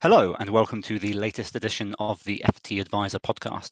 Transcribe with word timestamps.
Hello, 0.00 0.36
and 0.38 0.48
welcome 0.48 0.80
to 0.82 1.00
the 1.00 1.12
latest 1.12 1.56
edition 1.56 1.92
of 1.98 2.22
the 2.22 2.40
FT 2.46 2.80
Adviser 2.80 3.18
podcast. 3.18 3.70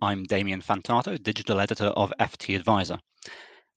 I'm 0.00 0.24
Damian 0.24 0.62
Fantato, 0.62 1.22
digital 1.22 1.60
editor 1.60 1.88
of 1.88 2.10
FT 2.18 2.54
Adviser. 2.54 2.98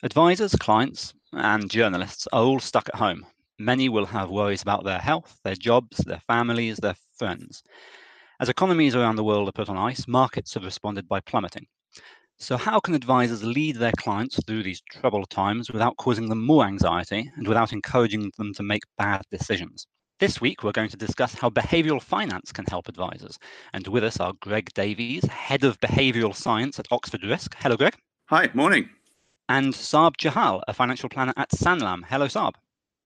Advisors, 0.02 0.56
clients, 0.56 1.14
and 1.34 1.70
journalists 1.70 2.30
are 2.32 2.44
all 2.44 2.62
stuck 2.62 2.88
at 2.88 2.96
home. 2.96 3.26
Many 3.60 3.90
will 3.90 4.06
have 4.06 4.30
worries 4.30 4.62
about 4.62 4.86
their 4.86 5.00
health, 5.00 5.38
their 5.44 5.56
jobs, 5.56 5.98
their 5.98 6.22
families, 6.28 6.78
their 6.78 6.96
friends. 7.18 7.62
As 8.40 8.48
economies 8.48 8.96
around 8.96 9.18
the 9.18 9.26
world 9.26 9.50
are 9.50 9.52
put 9.52 9.68
on 9.68 9.76
ice, 9.76 10.08
markets 10.08 10.54
have 10.54 10.64
responded 10.64 11.10
by 11.10 11.20
plummeting. 11.20 11.68
So, 12.40 12.56
how 12.56 12.80
can 12.80 12.96
advisors 12.96 13.44
lead 13.44 13.76
their 13.76 13.92
clients 13.98 14.40
through 14.48 14.64
these 14.64 14.82
troubled 14.90 15.30
times 15.30 15.70
without 15.70 15.98
causing 15.98 16.30
them 16.30 16.46
more 16.46 16.64
anxiety 16.64 17.30
and 17.36 17.46
without 17.46 17.74
encouraging 17.74 18.32
them 18.38 18.54
to 18.54 18.64
make 18.64 18.84
bad 18.98 19.24
decisions? 19.30 19.88
This 20.22 20.40
week, 20.40 20.64
we're 20.64 20.72
going 20.72 20.92
to 20.92 20.98
discuss 20.98 21.34
how 21.34 21.50
behavioral 21.50 22.00
finance 22.00 22.52
can 22.52 22.66
help 22.66 22.88
advisors. 22.88 23.40
And 23.74 23.88
with 23.88 24.04
us 24.04 24.20
are 24.20 24.34
Greg 24.40 24.72
Davies, 24.76 25.26
Head 25.26 25.64
of 25.64 25.80
Behavioral 25.80 26.36
Science 26.36 26.78
at 26.78 26.86
Oxford 26.92 27.24
Risk. 27.24 27.56
Hello, 27.58 27.76
Greg. 27.76 27.96
Hi, 28.28 28.48
morning. 28.54 28.88
And 29.50 29.74
Saab 29.74 30.18
Johal, 30.18 30.62
a 30.68 30.76
financial 30.76 31.10
planner 31.10 31.34
at 31.38 31.50
Sanlam. 31.50 32.04
Hello, 32.08 32.28
Saab. 32.28 32.54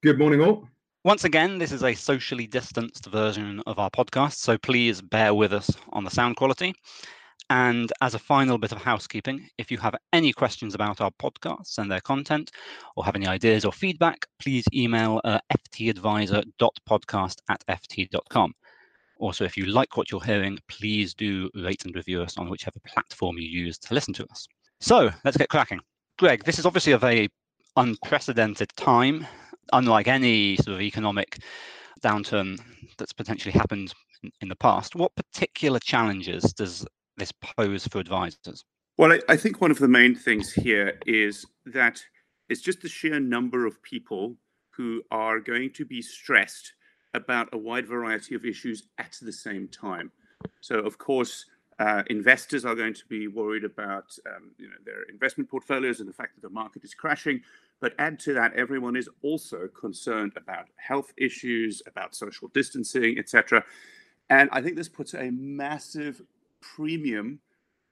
Good 0.03 0.19
morning, 0.19 0.41
all. 0.41 0.67
Once 1.05 1.23
again, 1.23 1.57
this 1.57 1.71
is 1.71 1.85
a 1.85 1.93
socially 1.93 2.47
distanced 2.47 3.05
version 3.05 3.63
of 3.65 3.79
our 3.79 3.89
podcast, 3.89 4.33
so 4.33 4.57
please 4.57 4.99
bear 4.99 5.33
with 5.33 5.53
us 5.53 5.71
on 5.93 6.03
the 6.03 6.11
sound 6.11 6.35
quality. 6.35 6.75
And 7.49 7.93
as 8.01 8.15
a 8.15 8.19
final 8.19 8.57
bit 8.57 8.71
of 8.71 8.79
housekeeping, 8.79 9.47
if 9.57 9.69
you 9.69 9.77
have 9.77 9.95
any 10.13 10.33
questions 10.33 10.73
about 10.73 10.99
our 10.99 11.11
podcasts 11.21 11.77
and 11.77 11.91
their 11.91 12.01
content, 12.01 12.51
or 12.95 13.05
have 13.05 13.15
any 13.15 13.27
ideas 13.27 13.65
or 13.65 13.71
feedback, 13.71 14.25
please 14.39 14.65
email 14.73 15.21
uh, 15.23 15.39
ftadvisor.podcast 15.53 17.35
at 17.49 17.63
ft.com. 17.67 18.53
Also, 19.19 19.45
if 19.45 19.55
you 19.55 19.65
like 19.65 19.95
what 19.95 20.11
you're 20.11 20.23
hearing, 20.23 20.57
please 20.67 21.13
do 21.13 21.49
rate 21.53 21.85
and 21.85 21.95
review 21.95 22.21
us 22.21 22.37
on 22.37 22.49
whichever 22.49 22.79
platform 22.85 23.37
you 23.37 23.47
use 23.47 23.77
to 23.77 23.93
listen 23.93 24.13
to 24.13 24.25
us. 24.29 24.47
So 24.81 25.09
let's 25.23 25.37
get 25.37 25.49
cracking. 25.49 25.79
Greg, 26.17 26.43
this 26.43 26.59
is 26.59 26.65
obviously 26.65 26.93
a 26.93 26.97
very 26.97 27.29
unprecedented 27.77 28.69
time, 28.75 29.25
unlike 29.71 30.07
any 30.07 30.57
sort 30.57 30.75
of 30.75 30.81
economic 30.81 31.39
downturn 32.01 32.59
that's 32.97 33.13
potentially 33.13 33.51
happened 33.51 33.93
in, 34.23 34.31
in 34.41 34.49
the 34.49 34.55
past. 34.55 34.95
What 34.95 35.15
particular 35.15 35.79
challenges 35.79 36.53
does 36.53 36.85
this 37.17 37.31
pose 37.31 37.87
for 37.87 37.99
advisors? 37.99 38.65
Well, 38.97 39.13
I, 39.13 39.19
I 39.27 39.37
think 39.37 39.61
one 39.61 39.71
of 39.71 39.79
the 39.79 39.87
main 39.87 40.15
things 40.15 40.53
here 40.53 40.99
is 41.05 41.45
that 41.65 42.01
it's 42.49 42.61
just 42.61 42.81
the 42.81 42.89
sheer 42.89 43.19
number 43.19 43.65
of 43.65 43.81
people 43.81 44.37
who 44.71 45.01
are 45.11 45.39
going 45.39 45.71
to 45.73 45.85
be 45.85 46.01
stressed 46.01 46.73
about 47.13 47.49
a 47.53 47.57
wide 47.57 47.87
variety 47.87 48.35
of 48.35 48.45
issues 48.45 48.83
at 48.97 49.17
the 49.21 49.31
same 49.31 49.67
time. 49.67 50.11
So, 50.61 50.79
of 50.79 50.97
course, 50.97 51.45
uh, 51.79 52.03
investors 52.07 52.63
are 52.63 52.75
going 52.75 52.93
to 52.93 53.05
be 53.09 53.27
worried 53.27 53.63
about 53.63 54.17
um, 54.27 54.51
you 54.57 54.67
know, 54.67 54.75
their 54.85 55.03
investment 55.11 55.49
portfolios 55.49 55.99
and 55.99 56.07
the 56.07 56.13
fact 56.13 56.35
that 56.35 56.41
the 56.41 56.53
market 56.53 56.83
is 56.83 56.93
crashing. 56.93 57.41
But 57.81 57.93
add 57.99 58.19
to 58.19 58.33
that, 58.33 58.53
everyone 58.53 58.95
is 58.95 59.09
also 59.21 59.67
concerned 59.67 60.33
about 60.37 60.67
health 60.77 61.13
issues, 61.17 61.81
about 61.85 62.15
social 62.15 62.47
distancing, 62.53 63.17
etc. 63.17 63.63
And 64.29 64.49
I 64.51 64.61
think 64.61 64.77
this 64.77 64.89
puts 64.89 65.13
a 65.13 65.31
massive 65.31 66.21
premium 66.75 67.39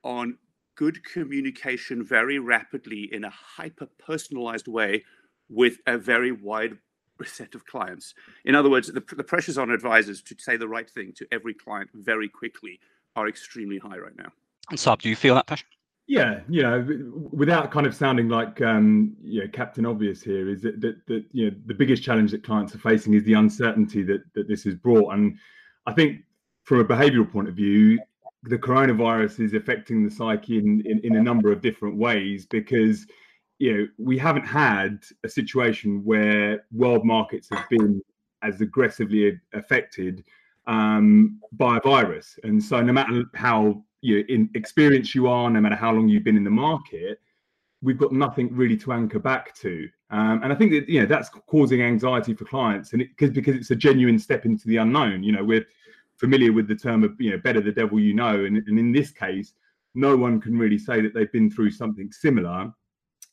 on 0.03 0.37
good 0.75 1.03
communication 1.03 2.03
very 2.03 2.39
rapidly 2.39 3.09
in 3.11 3.23
a 3.23 3.29
hyper 3.29 3.87
personalized 4.05 4.67
way 4.67 5.03
with 5.49 5.77
a 5.85 5.97
very 5.97 6.31
wide 6.31 6.77
set 7.23 7.55
of 7.55 7.65
clients. 7.65 8.13
In 8.43 8.55
other 8.55 8.69
words, 8.69 8.87
the, 8.87 9.03
the 9.15 9.23
pressures 9.23 9.57
on 9.57 9.69
advisors 9.69 10.21
to 10.23 10.35
say 10.37 10.57
the 10.57 10.67
right 10.67 10.89
thing 10.89 11.13
to 11.17 11.27
every 11.31 11.53
client 11.53 11.89
very 11.93 12.27
quickly 12.27 12.79
are 13.15 13.27
extremely 13.27 13.77
high 13.77 13.97
right 13.97 14.17
now. 14.17 14.29
And 14.69 14.79
Saab, 14.79 15.01
do 15.01 15.09
you 15.09 15.15
feel 15.15 15.35
that 15.35 15.47
pressure? 15.47 15.65
Yeah, 16.05 16.41
you 16.49 16.63
know, 16.63 16.85
without 17.31 17.71
kind 17.71 17.85
of 17.85 17.95
sounding 17.95 18.27
like 18.27 18.61
um, 18.61 19.15
you 19.23 19.41
know, 19.41 19.47
Captain 19.47 19.85
Obvious 19.85 20.21
here, 20.21 20.49
is 20.49 20.61
that, 20.63 20.81
that 20.81 21.05
that 21.07 21.23
you 21.31 21.49
know 21.49 21.57
the 21.65 21.73
biggest 21.73 22.03
challenge 22.03 22.31
that 22.31 22.43
clients 22.43 22.75
are 22.75 22.79
facing 22.79 23.13
is 23.13 23.23
the 23.23 23.33
uncertainty 23.33 24.03
that 24.03 24.21
that 24.33 24.49
this 24.49 24.65
has 24.65 24.75
brought, 24.75 25.13
and 25.13 25.37
I 25.85 25.93
think 25.93 26.23
from 26.63 26.79
a 26.79 26.85
behavioural 26.85 27.31
point 27.31 27.47
of 27.47 27.55
view, 27.55 27.99
the 28.43 28.57
coronavirus 28.57 29.39
is 29.39 29.53
affecting 29.53 30.03
the 30.03 30.11
psyche 30.11 30.57
in, 30.57 30.81
in, 30.85 30.99
in, 31.03 31.15
a 31.15 31.23
number 31.23 31.51
of 31.51 31.61
different 31.61 31.97
ways 31.97 32.45
because 32.45 33.05
you 33.59 33.73
know 33.73 33.87
we 33.97 34.17
haven't 34.17 34.45
had 34.45 35.03
a 35.23 35.29
situation 35.29 36.03
where 36.03 36.65
world 36.71 37.05
markets 37.05 37.47
have 37.51 37.67
been 37.69 38.01
as 38.41 38.59
aggressively 38.59 39.39
affected 39.53 40.23
um, 40.67 41.39
by 41.53 41.77
a 41.77 41.81
virus. 41.81 42.37
And 42.43 42.61
so 42.61 42.81
no 42.81 42.91
matter 42.93 43.23
how 43.33 43.83
you 44.01 44.17
know, 44.17 44.23
in 44.27 44.49
experience 44.55 45.15
you 45.15 45.27
are 45.27 45.49
no 45.49 45.61
matter 45.61 45.75
how 45.75 45.93
long 45.93 46.09
you've 46.09 46.25
been 46.25 46.37
in 46.37 46.43
the 46.43 46.49
market 46.49 47.19
we've 47.81 47.97
got 47.97 48.13
nothing 48.13 48.49
really 48.55 48.77
to 48.77 48.93
anchor 48.93 49.19
back 49.19 49.53
to. 49.55 49.89
Um, 50.09 50.41
and 50.43 50.53
i 50.53 50.55
think 50.55 50.71
that 50.71 50.87
you 50.87 51.01
know 51.01 51.05
that's 51.05 51.29
causing 51.29 51.81
anxiety 51.81 52.33
for 52.33 52.45
clients 52.45 52.93
and 52.93 53.01
because 53.01 53.31
because 53.31 53.55
it's 53.55 53.71
a 53.71 53.75
genuine 53.75 54.19
step 54.19 54.45
into 54.45 54.67
the 54.67 54.77
unknown. 54.77 55.23
You 55.23 55.33
know 55.33 55.43
we're 55.43 55.65
familiar 56.17 56.53
with 56.53 56.67
the 56.67 56.75
term 56.75 57.03
of 57.03 57.19
you 57.19 57.31
know 57.31 57.37
better 57.37 57.61
the 57.61 57.71
devil 57.71 57.99
you 57.99 58.13
know 58.13 58.45
and, 58.45 58.57
and 58.57 58.79
in 58.79 58.91
this 58.91 59.11
case 59.11 59.53
no 59.95 60.15
one 60.15 60.39
can 60.39 60.57
really 60.57 60.77
say 60.77 61.01
that 61.01 61.13
they've 61.13 61.31
been 61.31 61.51
through 61.51 61.71
something 61.71 62.11
similar 62.11 62.71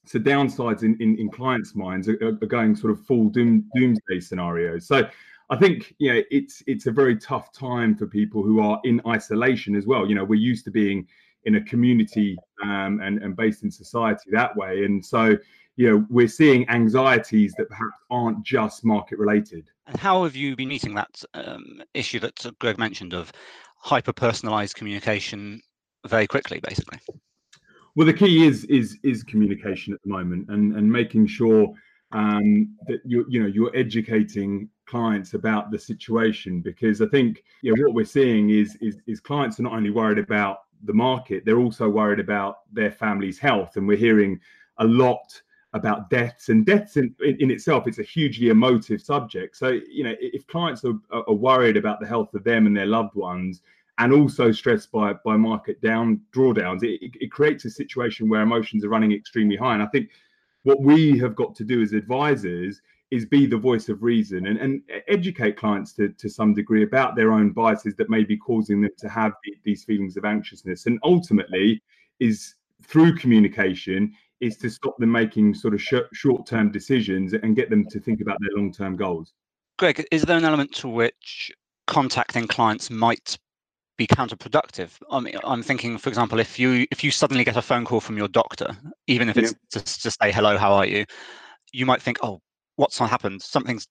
so 0.06 0.18
downsides 0.18 0.82
in, 0.82 0.96
in, 1.00 1.18
in 1.18 1.30
clients' 1.30 1.74
minds 1.74 2.08
are, 2.08 2.18
are, 2.22 2.32
going 2.32 2.74
sort 2.74 2.92
of 2.92 3.04
full 3.04 3.28
doom, 3.28 3.68
doomsday 3.74 4.20
scenarios. 4.20 4.86
So 4.86 5.08
I 5.50 5.56
think 5.56 5.94
you 5.98 6.12
know 6.12 6.22
it's 6.30 6.62
it's 6.66 6.86
a 6.86 6.92
very 6.92 7.16
tough 7.16 7.52
time 7.52 7.96
for 7.96 8.06
people 8.06 8.42
who 8.42 8.60
are 8.60 8.80
in 8.84 9.00
isolation 9.06 9.74
as 9.74 9.86
well. 9.86 10.08
You 10.08 10.14
know, 10.14 10.24
we're 10.24 10.41
used 10.41 10.64
to 10.66 10.70
being 10.70 11.06
in 11.44 11.56
a 11.56 11.64
community 11.64 12.38
um, 12.62 13.00
and 13.02 13.22
and 13.22 13.36
based 13.36 13.62
in 13.62 13.70
society 13.70 14.30
that 14.32 14.56
way, 14.56 14.84
and 14.84 15.04
so 15.04 15.36
you 15.76 15.91
know 15.91 16.06
we're 16.10 16.28
seeing 16.28 16.69
anxieties 16.69 17.54
that 17.58 17.69
perhaps 17.69 17.97
aren't 18.10 18.42
just 18.44 18.84
market 18.84 19.19
related. 19.19 19.69
And 19.86 19.98
how 19.98 20.25
have 20.25 20.36
you 20.36 20.56
been 20.56 20.69
meeting 20.69 20.94
that 20.94 21.22
um, 21.34 21.82
issue 21.94 22.20
that 22.20 22.47
Greg 22.58 22.78
mentioned 22.78 23.14
of 23.14 23.32
hyper 23.76 24.12
personalized 24.12 24.76
communication 24.76 25.60
very 26.06 26.26
quickly, 26.26 26.60
basically? 26.60 26.98
Well, 27.97 28.06
the 28.06 28.12
key 28.12 28.47
is 28.47 28.64
is 28.64 28.98
is 29.03 29.22
communication 29.25 29.92
at 29.92 30.00
the 30.03 30.10
moment, 30.10 30.48
and 30.48 30.76
and 30.76 30.91
making 30.91 31.26
sure 31.26 31.72
um, 32.12 32.76
that 32.86 33.00
you 33.04 33.25
you 33.28 33.41
know 33.41 33.48
you're 33.48 33.75
educating 33.75 34.69
clients 34.86 35.34
about 35.34 35.70
the 35.70 35.78
situation 35.78 36.60
because 36.60 37.00
I 37.00 37.06
think 37.06 37.44
you 37.62 37.75
know 37.75 37.82
what 37.86 37.94
we're 37.94 38.04
seeing 38.04 38.50
is 38.50 38.76
is 38.80 38.98
is 39.06 39.20
clients 39.20 39.59
are 39.60 39.64
not 39.64 39.72
only 39.72 39.91
worried 39.91 40.19
about 40.19 40.59
the 40.84 40.94
market, 40.94 41.44
they're 41.44 41.59
also 41.59 41.88
worried 41.88 42.20
about 42.20 42.59
their 42.72 42.91
family's 42.91 43.38
health, 43.38 43.76
and 43.76 43.86
we're 43.86 43.97
hearing 43.97 44.41
a 44.78 44.84
lot 44.84 45.41
about 45.72 46.10
deaths 46.10 46.48
and 46.48 46.66
deaths 46.66 46.97
in, 46.97 47.14
in, 47.20 47.50
itself 47.50 47.86
it's 47.86 48.00
a 48.00 48.03
hugely 48.03 48.48
emotive 48.48 49.00
subject. 49.00 49.56
So 49.56 49.78
you 49.91 50.04
know 50.04 50.14
if 50.20 50.47
clients 50.47 50.84
are, 50.84 50.98
are 51.12 51.32
worried 51.32 51.76
about 51.76 52.00
the 52.00 52.06
health 52.06 52.34
of 52.34 52.44
them 52.44 52.66
and 52.66 52.76
their 52.76 52.86
loved 52.86 53.14
ones 53.14 53.62
and 53.98 54.12
also 54.12 54.50
stressed 54.50 54.91
by 54.91 55.12
by 55.25 55.36
market 55.36 55.80
down 55.80 56.20
drawdowns 56.32 56.82
it, 56.82 57.00
it, 57.03 57.12
it 57.20 57.32
creates 57.32 57.64
a 57.64 57.70
situation 57.70 58.28
where 58.28 58.42
emotions 58.42 58.84
are 58.84 58.88
running 58.88 59.12
extremely 59.12 59.56
high. 59.56 59.75
And 59.75 59.82
i 59.82 59.86
think 59.86 60.10
what 60.62 60.82
we 60.82 61.19
have 61.19 61.34
got 61.36 61.54
to 61.56 61.64
do 61.64 61.82
as 61.82 61.92
advisors 61.92 62.82
is 63.10 63.26
be 63.26 63.47
the 63.47 63.56
voice 63.56 63.88
of 63.88 64.03
reason 64.03 64.47
and, 64.47 64.59
and 64.59 64.82
educate 65.09 65.56
clients 65.56 65.92
to, 65.94 66.10
to 66.10 66.28
some 66.28 66.54
degree 66.54 66.84
about 66.84 67.16
their 67.16 67.32
own 67.32 67.50
biases 67.50 67.94
that 67.97 68.09
may 68.09 68.22
be 68.22 68.36
causing 68.36 68.80
them 68.80 68.91
to 68.98 69.09
have 69.09 69.32
these 69.64 69.84
feelings 69.84 70.16
of 70.16 70.25
anxiousness. 70.25 70.86
And 70.86 70.98
ultimately 71.03 71.82
is 72.20 72.54
through 72.84 73.16
communication 73.16 74.12
is 74.40 74.56
to 74.58 74.70
stop 74.70 74.96
them 74.98 75.12
making 75.12 75.54
sort 75.54 75.74
of 75.74 75.82
sh- 75.82 76.08
short-term 76.12 76.70
decisions 76.70 77.34
and 77.34 77.56
get 77.56 77.70
them 77.70 77.86
to 77.86 78.00
think 78.00 78.20
about 78.20 78.38
their 78.40 78.56
long-term 78.56 78.96
goals. 78.96 79.34
Greg, 79.78 80.06
is 80.10 80.22
there 80.22 80.36
an 80.36 80.44
element 80.44 80.72
to 80.72 80.88
which 80.88 81.50
contacting 81.86 82.46
clients 82.46 82.90
might 82.90 83.38
be 83.97 84.06
counterproductive? 84.06 84.91
I 85.10 85.20
mean, 85.20 85.34
I'm 85.44 85.62
thinking, 85.62 85.98
for 85.98 86.09
example, 86.09 86.38
if 86.38 86.59
you 86.59 86.86
if 86.91 87.04
you 87.04 87.10
suddenly 87.10 87.44
get 87.44 87.56
a 87.56 87.62
phone 87.62 87.84
call 87.84 88.00
from 88.00 88.16
your 88.16 88.28
doctor, 88.28 88.76
even 89.06 89.28
if 89.28 89.36
it's 89.36 89.53
yeah. 89.53 89.80
just 89.80 90.03
to 90.03 90.10
say 90.10 90.32
hello, 90.32 90.59
how 90.59 90.72
are 90.72 90.86
you, 90.86 91.04
you 91.72 91.86
might 91.86 92.03
think, 92.03 92.18
oh, 92.22 92.41
what's 92.76 92.98
happened? 92.98 93.42
Something's 93.42 93.86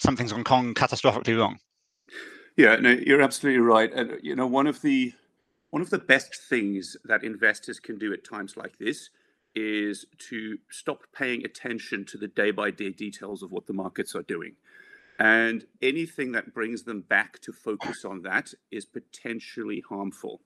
something's 0.00 0.32
gone 0.32 0.74
catastrophically 0.74 1.38
wrong. 1.38 1.58
Yeah, 2.56 2.76
no, 2.76 2.90
you're 2.90 3.22
absolutely 3.22 3.60
right. 3.60 3.92
And 3.92 4.18
you 4.22 4.36
know, 4.36 4.46
one 4.46 4.66
of 4.66 4.80
the 4.82 5.12
one 5.70 5.82
of 5.82 5.90
the 5.90 5.98
best 5.98 6.36
things 6.48 6.96
that 7.04 7.24
investors 7.24 7.80
can 7.80 7.98
do 7.98 8.12
at 8.12 8.24
times 8.24 8.56
like 8.56 8.78
this 8.78 9.10
is 9.54 10.04
to 10.30 10.58
stop 10.70 11.02
paying 11.16 11.44
attention 11.44 12.04
to 12.06 12.18
the 12.18 12.28
day 12.28 12.50
by 12.50 12.70
day 12.70 12.90
details 12.90 13.42
of 13.42 13.52
what 13.52 13.66
the 13.66 13.72
markets 13.72 14.14
are 14.14 14.22
doing. 14.22 14.54
And 15.18 15.64
anything 15.80 16.32
that 16.32 16.54
brings 16.54 16.82
them 16.82 17.02
back 17.02 17.38
to 17.40 17.52
focus 17.52 18.04
on 18.04 18.22
that 18.22 18.52
is 18.72 18.84
potentially 18.84 19.82
harmful. 19.88 20.40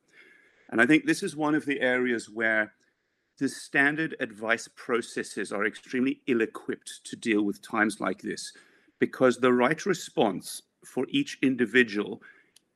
And 0.71 0.81
I 0.81 0.87
think 0.87 1.07
this 1.07 1.23
is 1.23 1.35
one 1.35 1.55
of 1.55 1.65
the 1.65 1.81
areas 1.81 2.29
where 2.29 2.75
the 3.39 3.49
standard 3.49 4.17
advice 4.21 4.69
processes 4.75 5.53
are 5.53 5.65
extremely 5.65 6.21
ill 6.27 6.43
equipped 6.43 7.01
to 7.05 7.17
deal 7.17 7.43
with 7.43 7.63
times 7.63 8.01
like 8.01 8.21
this 8.21 8.53
because 8.99 9.39
the 9.39 9.53
right 9.53 9.87
response 9.87 10.63
for 10.85 11.07
each 11.09 11.39
individual 11.43 12.21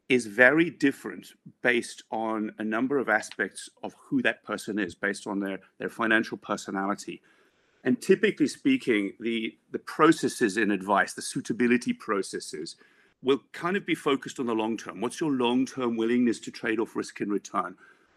is 0.08 0.26
very 0.26 0.70
different 0.70 1.28
based 1.62 2.02
on 2.10 2.52
a 2.58 2.64
number 2.64 2.98
of 2.98 3.08
aspects 3.08 3.68
of 3.82 3.94
who 3.98 4.20
that 4.22 4.42
person 4.44 4.78
is, 4.78 4.94
based 4.94 5.26
on 5.26 5.40
their, 5.40 5.58
their 5.78 5.88
financial 5.88 6.36
personality. 6.36 7.22
And 7.84 8.00
typically 8.00 8.46
speaking, 8.46 9.12
the, 9.20 9.56
the 9.70 9.78
processes 9.78 10.56
in 10.56 10.70
advice, 10.70 11.14
the 11.14 11.22
suitability 11.22 11.92
processes, 11.92 12.76
will 13.22 13.40
kind 13.52 13.76
of 13.76 13.86
be 13.86 13.94
focused 13.94 14.38
on 14.38 14.46
the 14.46 14.54
long 14.54 14.76
term. 14.76 15.00
What's 15.00 15.20
your 15.20 15.30
long 15.30 15.64
term 15.64 15.96
willingness 15.96 16.40
to 16.40 16.50
trade 16.50 16.80
off 16.80 16.96
risk 16.96 17.20
and 17.20 17.32
return? 17.32 17.76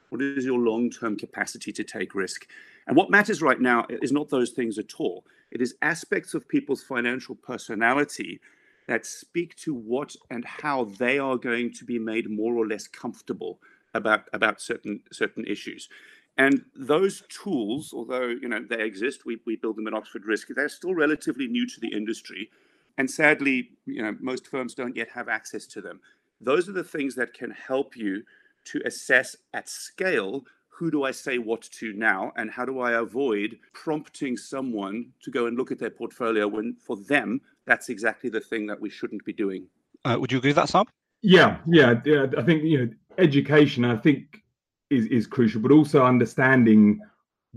What 0.10 0.22
is 0.22 0.46
your 0.46 0.60
long 0.60 0.90
term 0.90 1.16
capacity 1.16 1.72
to 1.74 1.84
take 1.84 2.16
risk? 2.16 2.48
And 2.88 2.96
what 2.96 3.10
matters 3.10 3.42
right 3.42 3.60
now 3.60 3.86
is 3.90 4.12
not 4.12 4.30
those 4.30 4.52
things 4.52 4.78
at 4.78 4.94
all. 5.00 5.26
It 5.52 5.62
is 5.62 5.76
aspects 5.82 6.34
of 6.34 6.48
people's 6.48 6.84
financial 6.84 7.36
personality 7.36 8.40
that 8.88 9.06
speak 9.06 9.56
to 9.58 9.74
what 9.74 10.16
and 10.30 10.46
how 10.46 10.86
they 10.86 11.18
are 11.18 11.38
going 11.38 11.72
to 11.74 11.86
be 11.86 12.00
made 12.00 12.30
more 12.30 12.56
or 12.56 12.68
less 12.68 12.88
comfortable 12.88 13.60
about, 13.94 14.28
about 14.34 14.62
certain, 14.62 15.02
certain 15.12 15.46
issues. 15.46 15.90
And 16.38 16.66
those 16.76 17.24
tools, 17.30 17.94
although 17.94 18.28
you 18.28 18.50
know 18.50 18.64
they 18.70 18.84
exist, 18.84 19.26
we, 19.26 19.40
we 19.46 19.56
build 19.56 19.78
them 19.78 19.88
at 19.88 19.94
Oxford 19.94 20.26
Risk, 20.26 20.50
they're 20.50 20.68
still 20.68 20.94
relatively 20.94 21.48
new 21.48 21.66
to 21.66 21.80
the 21.80 21.88
industry. 21.88 22.50
And 22.98 23.10
sadly, 23.10 23.70
you 23.86 24.02
know, 24.02 24.16
most 24.20 24.48
firms 24.48 24.74
don't 24.74 24.96
yet 24.96 25.10
have 25.10 25.30
access 25.30 25.66
to 25.68 25.82
them. 25.82 26.02
Those 26.42 26.68
are 26.68 26.74
the 26.74 26.84
things 26.84 27.16
that 27.16 27.34
can 27.34 27.52
help 27.52 27.96
you 27.96 28.24
to 28.66 28.82
assess 28.86 29.36
at 29.54 29.70
scale 29.70 30.44
who 30.78 30.92
do 30.92 31.04
I 31.04 31.12
say 31.12 31.38
what 31.38 31.62
to 31.62 31.94
now 31.94 32.34
and 32.36 32.52
how 32.52 32.66
do 32.66 32.80
I 32.80 32.94
avoid 32.94 33.58
prompting 33.74 34.36
someone 34.36 35.14
to 35.24 35.32
go 35.32 35.48
and 35.48 35.58
look 35.58 35.72
at 35.72 35.80
their 35.80 35.90
portfolio 35.90 36.48
when 36.48 36.76
for 36.76 36.98
them 36.98 37.40
that's 37.66 37.90
exactly 37.90 38.30
the 38.30 38.42
thing 38.42 38.68
that 38.68 38.80
we 38.80 38.90
shouldn't 38.90 39.24
be 39.26 39.34
doing. 39.34 39.68
Uh, 40.04 40.18
would 40.20 40.32
you 40.32 40.38
agree 40.38 40.50
with 40.50 40.58
that, 40.58 40.68
Saab? 40.68 40.88
Yeah, 41.22 41.58
yeah, 41.66 41.96
yeah. 42.06 42.28
I 42.38 42.44
think 42.44 42.64
you 42.64 42.86
know 42.86 42.90
education. 43.18 43.86
I 43.86 43.96
think 43.96 44.44
is 44.90 45.08
is 45.08 45.26
crucial, 45.26 45.62
but 45.62 45.72
also 45.72 46.04
understanding 46.04 47.00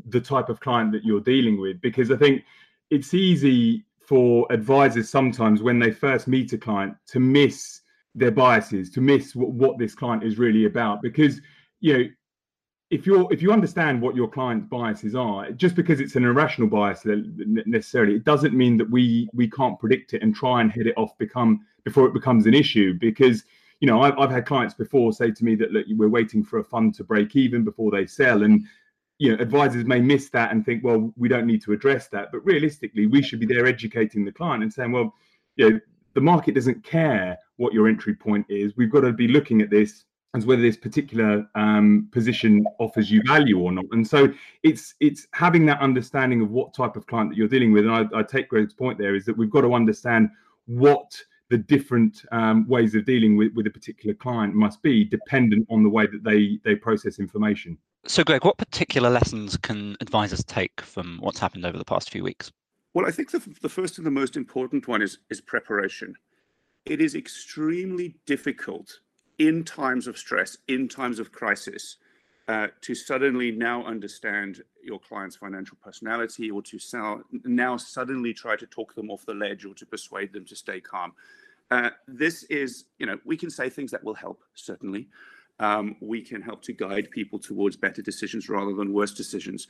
the 0.06 0.20
type 0.20 0.48
of 0.48 0.60
client 0.60 0.92
that 0.92 1.04
you're 1.04 1.20
dealing 1.20 1.60
with 1.60 1.80
because 1.80 2.10
I 2.10 2.16
think 2.16 2.44
it's 2.90 3.12
easy 3.14 3.84
for 4.00 4.46
advisors 4.50 5.10
sometimes 5.10 5.60
when 5.60 5.78
they 5.78 5.90
first 5.90 6.28
meet 6.28 6.52
a 6.52 6.58
client 6.58 6.94
to 7.08 7.20
miss 7.20 7.82
their 8.14 8.30
biases, 8.30 8.90
to 8.90 9.00
miss 9.00 9.34
what, 9.34 9.50
what 9.50 9.78
this 9.78 9.94
client 9.94 10.22
is 10.22 10.38
really 10.38 10.64
about. 10.64 11.02
Because 11.02 11.40
you 11.80 11.98
know, 11.98 12.04
if 12.90 13.06
you're 13.06 13.31
if 13.32 13.43
you 13.43 13.52
understand 13.52 14.00
what 14.00 14.17
your 14.17 14.29
client's 14.29 14.67
biases 14.67 15.14
are, 15.14 15.50
just 15.52 15.75
because 15.75 16.00
it's 16.00 16.17
an 16.17 16.25
irrational 16.25 16.69
bias 16.69 17.02
necessarily, 17.05 18.14
it 18.17 18.25
doesn't 18.25 18.55
mean 18.55 18.76
that 18.79 18.90
we 18.90 19.29
we 19.35 19.49
can't 19.49 19.79
predict 19.79 20.14
it 20.14 20.23
and 20.23 20.35
try 20.35 20.61
and 20.61 20.73
hit 20.73 20.87
it 20.87 20.94
off 20.96 21.17
become 21.19 21.67
before 21.85 22.06
it 22.06 22.14
becomes 22.14 22.46
an 22.46 22.55
issue. 22.55 22.94
Because 22.94 23.44
you 23.81 23.87
know, 23.87 24.00
I've, 24.02 24.19
I've 24.19 24.31
had 24.31 24.46
clients 24.46 24.75
before 24.75 25.12
say 25.12 25.31
to 25.31 25.44
me 25.44 25.55
that 25.56 25.73
look, 25.73 25.87
we're 25.90 26.08
waiting 26.08 26.43
for 26.43 26.58
a 26.58 26.64
fund 26.64 26.94
to 26.94 27.05
break 27.05 27.37
even 27.37 27.62
before 27.62 27.90
they 27.90 28.06
sell, 28.06 28.43
and 28.43 28.64
you 29.19 29.37
know, 29.37 29.43
advisors 29.43 29.85
may 29.85 30.00
miss 30.00 30.31
that 30.31 30.52
and 30.52 30.64
think, 30.64 30.82
well, 30.82 31.12
we 31.17 31.29
don't 31.29 31.46
need 31.46 31.62
to 31.62 31.73
address 31.73 32.08
that. 32.08 32.29
But 32.32 32.44
realistically, 32.44 33.06
we 33.06 33.20
should 33.20 33.40
be 33.40 33.46
there 33.46 33.67
educating 33.67 34.25
the 34.25 34.32
client 34.32 34.62
and 34.62 34.73
saying, 34.73 34.93
well, 34.93 35.12
you 35.56 35.70
know, 35.70 35.81
the 36.14 36.20
market 36.20 36.55
doesn't 36.55 36.85
care 36.85 37.37
what 37.56 37.73
your 37.73 37.88
entry 37.88 38.14
point 38.14 38.46
is. 38.49 38.73
We've 38.76 38.90
got 38.90 39.00
to 39.00 39.12
be 39.12 39.29
looking 39.29 39.61
at 39.61 39.70
this 39.70 40.05
as 40.34 40.44
whether 40.44 40.62
this 40.62 40.76
particular 40.76 41.48
um, 41.54 42.08
position 42.12 42.64
offers 42.78 43.10
you 43.10 43.22
value 43.26 43.58
or 43.58 43.72
not. 43.72 43.86
And 43.92 44.06
so 44.06 44.32
it's 44.62 44.94
it's 45.00 45.26
having 45.32 45.64
that 45.66 45.80
understanding 45.80 46.42
of 46.42 46.50
what 46.50 46.75
type 46.75 46.96
of 46.96 47.06
client 47.06 47.30
that 47.30 47.36
you're 47.36 47.48
dealing 47.48 47.72
with. 47.72 47.86
And 47.86 47.92
I, 47.92 48.19
I 48.19 48.22
take 48.22 48.48
Greg's 48.48 48.75
point 48.75 48.98
there 48.98 49.14
is 49.14 49.25
that 49.25 49.36
we've 49.36 49.50
got 49.50 49.62
to 49.62 49.75
understand 49.75 50.28
what 50.66 51.19
the 51.48 51.56
different 51.56 52.25
um, 52.30 52.69
ways 52.69 52.94
of 52.94 53.06
dealing 53.06 53.36
with, 53.36 53.54
with 53.54 53.66
a 53.66 53.70
particular 53.70 54.14
client 54.14 54.54
must 54.54 54.82
be 54.82 55.02
dependent 55.02 55.66
on 55.70 55.82
the 55.82 55.88
way 55.88 56.06
that 56.06 56.22
they 56.22 56.58
they 56.64 56.75
process 56.75 57.19
information. 57.19 57.78
So, 58.06 58.22
Greg, 58.22 58.44
what 58.44 58.58
particular 58.58 59.10
lessons 59.10 59.56
can 59.56 59.96
advisors 60.00 60.44
take 60.44 60.80
from 60.80 61.19
what's 61.20 61.38
happened 61.38 61.64
over 61.66 61.76
the 61.76 61.84
past 61.84 62.10
few 62.10 62.22
weeks? 62.22 62.52
Well, 62.94 63.06
I 63.06 63.10
think 63.10 63.30
the, 63.30 63.42
the 63.60 63.69
first 63.69 63.98
and 63.98 64.06
the 64.06 64.10
most 64.10 64.36
important 64.36 64.88
one 64.88 65.02
is, 65.02 65.19
is 65.30 65.40
preparation. 65.40 66.14
It 66.86 67.02
is 67.02 67.14
extremely 67.14 68.16
difficult 68.25 69.00
in 69.38 69.64
times 69.64 70.06
of 70.06 70.19
stress, 70.19 70.58
in 70.69 70.88
times 70.88 71.19
of 71.19 71.32
crisis, 71.32 71.96
uh, 72.49 72.69
to 72.81 72.94
suddenly 72.94 73.50
now 73.50 73.85
understand 73.85 74.62
your 74.82 74.99
client's 74.99 75.37
financial 75.37 75.76
personality 75.82 76.50
or 76.50 76.62
to 76.62 76.79
sell, 76.79 77.23
now 77.44 77.76
suddenly 77.76 78.32
try 78.32 78.56
to 78.56 78.67
talk 78.67 78.94
them 78.94 79.11
off 79.11 79.26
the 79.26 79.35
ledge 79.35 79.64
or 79.64 79.75
to 79.75 79.85
persuade 79.85 80.32
them 80.32 80.44
to 80.46 80.56
stay 80.56 80.81
calm. 80.81 81.12
Uh, 81.70 81.90
this 82.06 82.44
is, 82.44 82.87
you 82.99 83.05
know, 83.05 83.19
we 83.26 83.37
can 83.37 83.50
say 83.50 83.69
things 83.69 83.90
that 83.90 84.02
will 84.02 84.14
help, 84.14 84.43
certainly 84.55 85.08
um, 85.61 85.96
we 86.00 86.23
can 86.23 86.40
help 86.40 86.62
to 86.62 86.73
guide 86.73 87.11
people 87.11 87.38
towards 87.38 87.76
better 87.76 88.02
decisions 88.02 88.49
rather 88.49 88.75
than 88.75 88.93
worse 88.93 89.12
decisions. 89.12 89.67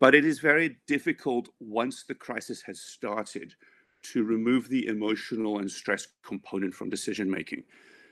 But 0.00 0.14
it 0.14 0.24
is 0.24 0.38
very 0.38 0.76
difficult 0.86 1.48
once 1.60 2.04
the 2.04 2.14
crisis 2.14 2.62
has 2.62 2.80
started 2.80 3.54
to 4.12 4.22
remove 4.22 4.68
the 4.68 4.86
emotional 4.86 5.58
and 5.60 5.70
stress 5.70 6.08
component 6.22 6.74
from 6.74 6.90
decision 6.90 7.30
making. 7.30 7.62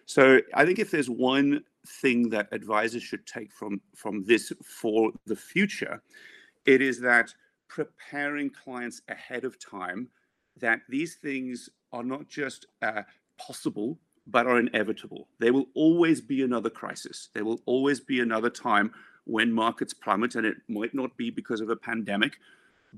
So 0.07 0.41
I 0.55 0.65
think 0.65 0.79
if 0.79 0.91
there's 0.91 1.11
one 1.11 1.63
thing 1.87 2.29
that 2.31 2.49
advisors 2.53 3.03
should 3.03 3.27
take 3.27 3.53
from 3.53 3.81
from 3.95 4.25
this 4.25 4.53
for 4.65 5.13
the 5.27 5.37
future, 5.37 6.03
it 6.65 6.81
is 6.81 7.01
that 7.01 7.35
preparing 7.69 8.51
clients 8.51 9.01
ahead 9.09 9.45
of 9.45 9.59
time 9.59 10.09
that 10.59 10.81
these 10.89 11.15
things 11.15 11.71
are 11.93 12.05
not 12.05 12.29
just 12.29 12.67
uh, 12.83 13.03
possible 13.39 13.99
but 14.27 14.47
are 14.47 14.59
inevitable. 14.59 15.29
There 15.41 15.53
will 15.53 15.67
always 15.75 16.21
be 16.21 16.43
another 16.43 16.71
crisis. 16.71 17.29
There 17.35 17.45
will 17.45 17.61
always 17.67 18.01
be 18.01 18.21
another 18.21 18.51
time 18.51 18.93
when 19.25 19.53
markets 19.53 19.95
plummet, 19.95 20.35
and 20.35 20.47
it 20.47 20.57
might 20.69 20.95
not 20.95 21.17
be 21.17 21.31
because 21.31 21.61
of 21.61 21.71
a 21.71 21.77
pandemic. 21.77 22.37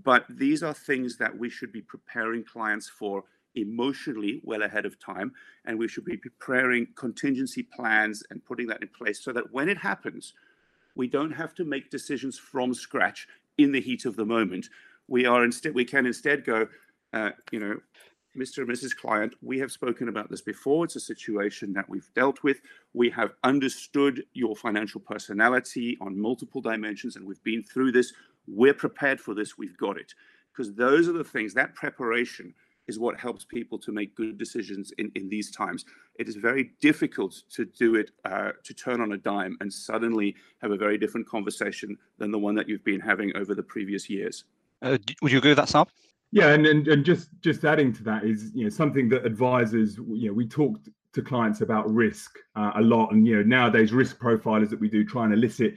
But 0.03 0.27
these 0.29 0.63
are 0.63 0.75
things 0.75 1.17
that 1.19 1.37
we 1.37 1.49
should 1.49 1.73
be 1.73 1.83
preparing 1.83 2.45
clients 2.45 2.89
for 2.89 3.25
emotionally 3.55 4.41
well 4.45 4.63
ahead 4.63 4.87
of 4.87 4.99
time. 4.99 5.33
And 5.65 5.79
we 5.79 5.89
should 5.89 6.05
be 6.05 6.17
preparing 6.17 6.89
contingency 6.97 7.63
plans 7.63 8.23
and 8.31 8.45
putting 8.45 8.67
that 8.69 8.83
in 8.83 8.89
place 8.89 9.23
so 9.23 9.33
that 9.33 9.53
when 9.53 9.69
it 9.69 9.79
happens, 9.79 10.35
we 10.95 11.09
don't 11.09 11.33
have 11.33 11.55
to 11.55 11.65
make 11.65 11.91
decisions 11.91 12.39
from 12.39 12.75
scratch 12.75 13.27
in 13.59 13.73
the 13.73 13.81
heat 13.81 14.05
of 14.05 14.17
the 14.17 14.25
moment. 14.25 14.69
We 15.09 15.27
are 15.27 15.45
instead 15.45 15.75
we 15.75 15.85
can 15.85 16.07
instead 16.07 16.45
go, 16.45 16.69
uh, 17.13 17.31
you 17.51 17.61
know, 17.61 17.77
Mr. 18.37 18.59
and 18.59 18.69
Mrs. 18.69 18.97
Client, 18.97 19.35
we 19.43 19.61
have 19.61 19.71
spoken 19.71 20.09
about 20.09 20.29
this 20.29 20.41
before. 20.41 20.85
It's 20.85 20.97
a 20.97 21.01
situation 21.01 21.73
that 21.75 21.89
we've 21.89 22.11
dealt 22.15 22.43
with. 22.43 22.61
We 22.93 23.09
have 23.11 23.33
understood 23.45 24.25
your 24.33 24.57
financial 24.57 25.01
personality 25.01 25.97
on 26.01 26.19
multiple 26.19 26.61
dimensions, 26.61 27.15
and 27.15 27.25
we've 27.25 27.43
been 27.45 27.63
through 27.63 27.93
this. 27.93 28.13
We're 28.49 28.75
prepared 28.75 29.21
for 29.21 29.35
this. 29.35 29.57
We've 29.57 29.77
got 29.77 29.99
it. 29.99 30.15
Because 30.53 30.75
those 30.75 31.09
are 31.09 31.13
the 31.13 31.25
things, 31.25 31.55
that 31.55 31.75
preparation 31.75 32.55
is 32.87 32.99
what 32.99 33.19
helps 33.19 33.45
people 33.45 33.79
to 33.79 33.93
make 33.93 34.15
good 34.15 34.39
decisions 34.39 34.93
in, 34.99 35.11
in 35.15 35.29
these 35.29 35.51
times. 35.51 35.85
It 36.19 36.29
is 36.29 36.37
very 36.37 36.73
difficult 36.81 37.43
to 37.51 37.65
do 37.65 37.95
it, 37.97 38.11
uh, 38.25 38.53
to 38.63 38.75
turn 38.75 39.01
on 39.01 39.13
a 39.13 39.17
dime 39.17 39.57
and 39.61 39.73
suddenly 39.73 40.37
have 40.61 40.71
a 40.71 40.77
very 40.77 40.99
different 40.99 41.29
conversation 41.29 41.97
than 42.19 42.31
the 42.31 42.39
one 42.39 42.55
that 42.57 42.69
you've 42.69 42.85
been 42.85 43.01
having 43.01 43.35
over 43.37 43.55
the 43.55 43.63
previous 43.63 44.09
years. 44.11 44.45
Uh, 44.83 44.99
would 45.23 45.33
you 45.33 45.39
agree 45.39 45.51
with 45.51 45.59
that, 45.59 45.69
Saab? 45.69 45.89
Yeah, 46.35 46.49
and, 46.49 46.67
and 46.67 46.89
and 46.89 47.05
just 47.05 47.29
just 47.43 47.65
adding 47.65 47.93
to 47.93 48.03
that 48.03 48.25
is 48.25 48.51
you 48.55 48.65
know 48.65 48.69
something 48.69 49.09
that 49.11 49.25
advisors 49.25 49.99
you 49.99 50.29
know 50.29 50.33
we 50.33 50.49
talk 50.49 50.81
to 51.13 51.23
clients 51.23 51.61
about 51.61 51.89
risk 51.89 52.39
uh, 52.57 52.73
a 52.75 52.83
lot, 52.83 53.13
and 53.13 53.25
you 53.25 53.37
know 53.37 53.43
nowadays 53.45 53.93
risk 53.93 54.19
profilers 54.19 54.69
that 54.71 54.81
we 54.81 54.89
do 54.89 55.05
try 55.05 55.25
and 55.25 55.33
elicit 55.33 55.77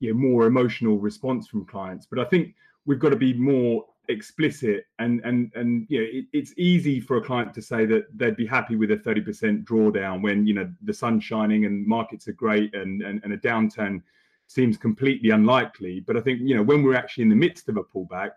you 0.00 0.14
know 0.14 0.18
more 0.18 0.46
emotional 0.46 0.98
response 0.98 1.46
from 1.46 1.66
clients. 1.66 2.06
But 2.06 2.20
I 2.20 2.24
think 2.24 2.54
we've 2.86 2.98
got 2.98 3.10
to 3.10 3.16
be 3.16 3.34
more 3.34 3.84
explicit 4.08 4.86
and 4.98 5.20
and 5.24 5.52
and 5.54 5.86
you 5.88 6.00
know 6.00 6.06
it, 6.10 6.24
it's 6.32 6.54
easy 6.56 6.98
for 6.98 7.18
a 7.18 7.22
client 7.22 7.52
to 7.52 7.60
say 7.60 7.84
that 7.84 8.04
they'd 8.16 8.36
be 8.36 8.46
happy 8.46 8.74
with 8.74 8.90
a 8.90 8.96
30% 8.96 9.64
drawdown 9.64 10.22
when 10.22 10.46
you 10.46 10.54
know 10.54 10.70
the 10.82 10.94
sun's 10.94 11.22
shining 11.22 11.66
and 11.66 11.86
markets 11.86 12.26
are 12.26 12.32
great 12.32 12.74
and, 12.74 13.02
and 13.02 13.20
and 13.22 13.32
a 13.34 13.38
downturn 13.38 14.02
seems 14.46 14.78
completely 14.78 15.28
unlikely 15.28 16.00
but 16.00 16.16
i 16.16 16.20
think 16.20 16.40
you 16.42 16.56
know 16.56 16.62
when 16.62 16.82
we're 16.82 16.94
actually 16.94 17.22
in 17.22 17.28
the 17.28 17.36
midst 17.36 17.68
of 17.68 17.76
a 17.76 17.84
pullback 17.84 18.30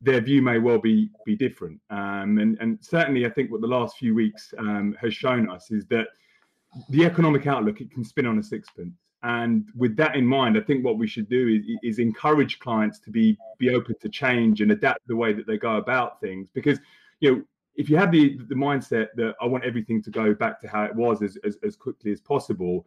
their 0.00 0.20
view 0.20 0.40
may 0.42 0.58
well 0.58 0.78
be 0.78 1.10
be 1.24 1.36
different. 1.36 1.80
Um, 1.90 2.38
and 2.38 2.56
and 2.60 2.78
certainly, 2.80 3.26
I 3.26 3.30
think 3.30 3.50
what 3.50 3.60
the 3.60 3.66
last 3.66 3.98
few 3.98 4.14
weeks 4.14 4.54
um, 4.58 4.96
has 5.00 5.14
shown 5.14 5.50
us 5.50 5.70
is 5.70 5.84
that 5.86 6.08
the 6.88 7.04
economic 7.04 7.46
outlook 7.46 7.80
it 7.80 7.90
can 7.90 8.04
spin 8.04 8.26
on 8.26 8.38
a 8.38 8.42
sixpence. 8.42 8.94
And 9.22 9.68
with 9.76 9.96
that 9.96 10.16
in 10.16 10.24
mind, 10.24 10.56
I 10.56 10.60
think 10.60 10.84
what 10.84 10.96
we 10.96 11.06
should 11.06 11.28
do 11.28 11.48
is, 11.48 11.78
is 11.82 11.98
encourage 11.98 12.58
clients 12.58 12.98
to 13.00 13.10
be 13.10 13.36
be 13.58 13.70
open 13.70 13.94
to 14.00 14.08
change 14.08 14.62
and 14.62 14.72
adapt 14.72 15.06
the 15.06 15.16
way 15.16 15.32
that 15.34 15.46
they 15.46 15.58
go 15.58 15.76
about 15.76 16.20
things. 16.20 16.48
Because 16.48 16.78
you 17.20 17.30
know, 17.30 17.42
if 17.76 17.90
you 17.90 17.96
have 17.96 18.12
the 18.12 18.38
the 18.48 18.54
mindset 18.54 19.08
that 19.16 19.34
I 19.40 19.46
want 19.46 19.64
everything 19.64 20.02
to 20.04 20.10
go 20.10 20.34
back 20.34 20.60
to 20.62 20.68
how 20.68 20.84
it 20.84 20.94
was 20.94 21.22
as 21.22 21.36
as, 21.44 21.58
as 21.62 21.76
quickly 21.76 22.12
as 22.12 22.20
possible, 22.20 22.86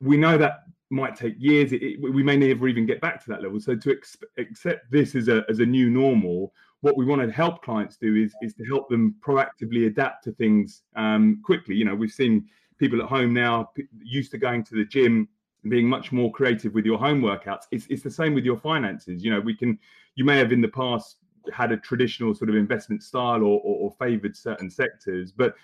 we 0.00 0.16
know 0.16 0.36
that 0.38 0.64
might 0.90 1.14
take 1.14 1.36
years. 1.38 1.72
It, 1.72 1.82
it, 1.82 2.00
we 2.00 2.22
may 2.22 2.36
never 2.36 2.66
even 2.66 2.84
get 2.84 3.00
back 3.00 3.22
to 3.22 3.30
that 3.30 3.42
level. 3.42 3.60
So 3.60 3.76
to 3.76 3.92
ex- 3.92 4.16
accept 4.38 4.90
this 4.90 5.14
as 5.14 5.28
a 5.28 5.44
as 5.48 5.60
a 5.60 5.66
new 5.66 5.88
normal, 5.88 6.52
what 6.80 6.96
we 6.96 7.04
want 7.04 7.22
to 7.22 7.30
help 7.30 7.62
clients 7.62 7.96
do 7.96 8.16
is 8.16 8.34
is 8.42 8.54
to 8.54 8.64
help 8.64 8.88
them 8.88 9.14
proactively 9.20 9.86
adapt 9.86 10.24
to 10.24 10.32
things 10.32 10.82
um, 10.96 11.40
quickly. 11.44 11.76
You 11.76 11.84
know, 11.84 11.94
we've 11.94 12.10
seen 12.10 12.48
people 12.78 13.00
at 13.00 13.08
home 13.08 13.32
now 13.32 13.70
used 14.02 14.32
to 14.32 14.38
going 14.38 14.64
to 14.64 14.74
the 14.74 14.84
gym 14.84 15.28
being 15.68 15.88
much 15.88 16.12
more 16.12 16.30
creative 16.32 16.74
with 16.74 16.84
your 16.84 16.98
home 16.98 17.20
workouts 17.20 17.64
it's, 17.70 17.86
it's 17.90 18.02
the 18.02 18.10
same 18.10 18.34
with 18.34 18.44
your 18.44 18.56
finances. 18.56 19.22
You 19.24 19.32
know 19.32 19.40
we 19.40 19.54
can 19.54 19.78
you 20.14 20.24
may 20.24 20.38
have 20.38 20.52
in 20.52 20.60
the 20.60 20.68
past 20.68 21.16
had 21.52 21.72
a 21.72 21.76
traditional 21.76 22.34
sort 22.34 22.50
of 22.50 22.56
investment 22.56 23.02
style 23.02 23.42
or, 23.42 23.60
or, 23.60 23.76
or 23.84 23.94
favored 23.98 24.36
certain 24.36 24.70
sectors 24.70 25.32
but 25.32 25.54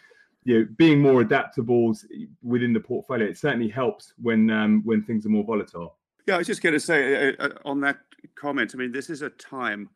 you 0.44 0.58
know 0.58 0.68
being 0.76 1.00
more 1.00 1.20
adaptable 1.20 1.94
within 2.42 2.72
the 2.72 2.80
portfolio 2.80 3.26
it 3.26 3.36
certainly 3.36 3.68
helps 3.68 4.14
when 4.20 4.50
um, 4.50 4.82
when 4.84 5.02
things 5.02 5.26
are 5.26 5.30
more 5.30 5.44
volatile. 5.44 5.96
Yeah 6.26 6.36
i 6.36 6.38
was 6.38 6.46
just 6.46 6.62
going 6.62 6.72
to 6.72 6.80
say 6.80 7.28
uh, 7.28 7.32
uh, 7.38 7.48
on 7.64 7.80
that 7.80 7.98
comment 8.34 8.72
i 8.74 8.78
mean 8.78 8.92
this 8.92 9.10
is 9.10 9.22
a 9.22 9.30
time 9.30 9.88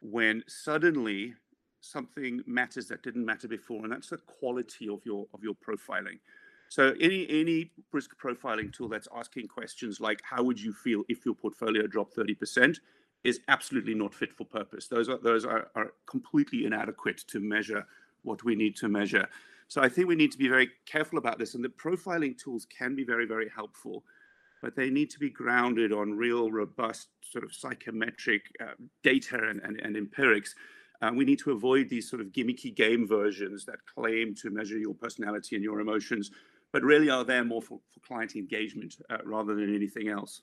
when 0.00 0.42
suddenly 0.48 1.34
something 1.82 2.42
matters 2.46 2.86
that 2.86 3.02
didn't 3.02 3.24
matter 3.24 3.48
before, 3.48 3.82
and 3.82 3.92
that's 3.92 4.08
the 4.08 4.16
quality 4.18 4.88
of 4.88 5.04
your 5.04 5.26
of 5.34 5.42
your 5.42 5.54
profiling. 5.54 6.18
So 6.72 6.94
any 7.02 7.26
any 7.28 7.70
risk 7.92 8.16
profiling 8.16 8.72
tool 8.72 8.88
that's 8.88 9.06
asking 9.14 9.48
questions 9.48 10.00
like 10.00 10.20
how 10.22 10.42
would 10.42 10.58
you 10.58 10.72
feel 10.72 11.02
if 11.06 11.26
your 11.26 11.34
portfolio 11.34 11.86
dropped 11.86 12.16
30% 12.16 12.78
is 13.24 13.40
absolutely 13.48 13.94
not 13.94 14.14
fit 14.14 14.32
for 14.32 14.46
purpose. 14.46 14.88
Those 14.88 15.10
are 15.10 15.18
those 15.18 15.44
are, 15.44 15.68
are 15.74 15.92
completely 16.06 16.64
inadequate 16.64 17.24
to 17.28 17.40
measure 17.40 17.86
what 18.22 18.42
we 18.42 18.54
need 18.54 18.74
to 18.76 18.88
measure. 18.88 19.28
So 19.68 19.82
I 19.82 19.90
think 19.90 20.08
we 20.08 20.14
need 20.14 20.32
to 20.32 20.38
be 20.38 20.48
very 20.48 20.70
careful 20.86 21.18
about 21.18 21.38
this. 21.38 21.54
And 21.54 21.62
the 21.62 21.68
profiling 21.68 22.42
tools 22.42 22.66
can 22.78 22.96
be 22.96 23.04
very, 23.04 23.26
very 23.26 23.50
helpful, 23.54 24.02
but 24.62 24.74
they 24.74 24.88
need 24.88 25.10
to 25.10 25.18
be 25.18 25.28
grounded 25.28 25.92
on 25.92 26.16
real, 26.16 26.50
robust 26.50 27.08
sort 27.20 27.44
of 27.44 27.52
psychometric 27.52 28.46
uh, 28.62 28.76
data 29.02 29.36
and, 29.46 29.60
and, 29.62 29.78
and 29.82 29.94
empirics 29.94 30.54
uh, 31.02 31.10
we 31.12 31.24
need 31.24 31.40
to 31.40 31.50
avoid 31.50 31.88
these 31.88 32.08
sort 32.08 32.22
of 32.22 32.28
gimmicky 32.28 32.74
game 32.74 33.06
versions 33.06 33.64
that 33.64 33.84
claim 33.92 34.34
to 34.36 34.50
measure 34.50 34.78
your 34.78 34.94
personality 34.94 35.56
and 35.56 35.64
your 35.64 35.80
emotions, 35.80 36.30
but 36.72 36.82
really 36.82 37.10
are 37.10 37.24
there 37.24 37.44
more 37.44 37.62
for, 37.62 37.78
for 37.92 38.00
client 38.00 38.34
engagement 38.34 38.96
uh, 39.10 39.18
rather 39.24 39.54
than 39.54 39.74
anything 39.74 40.08
else. 40.08 40.42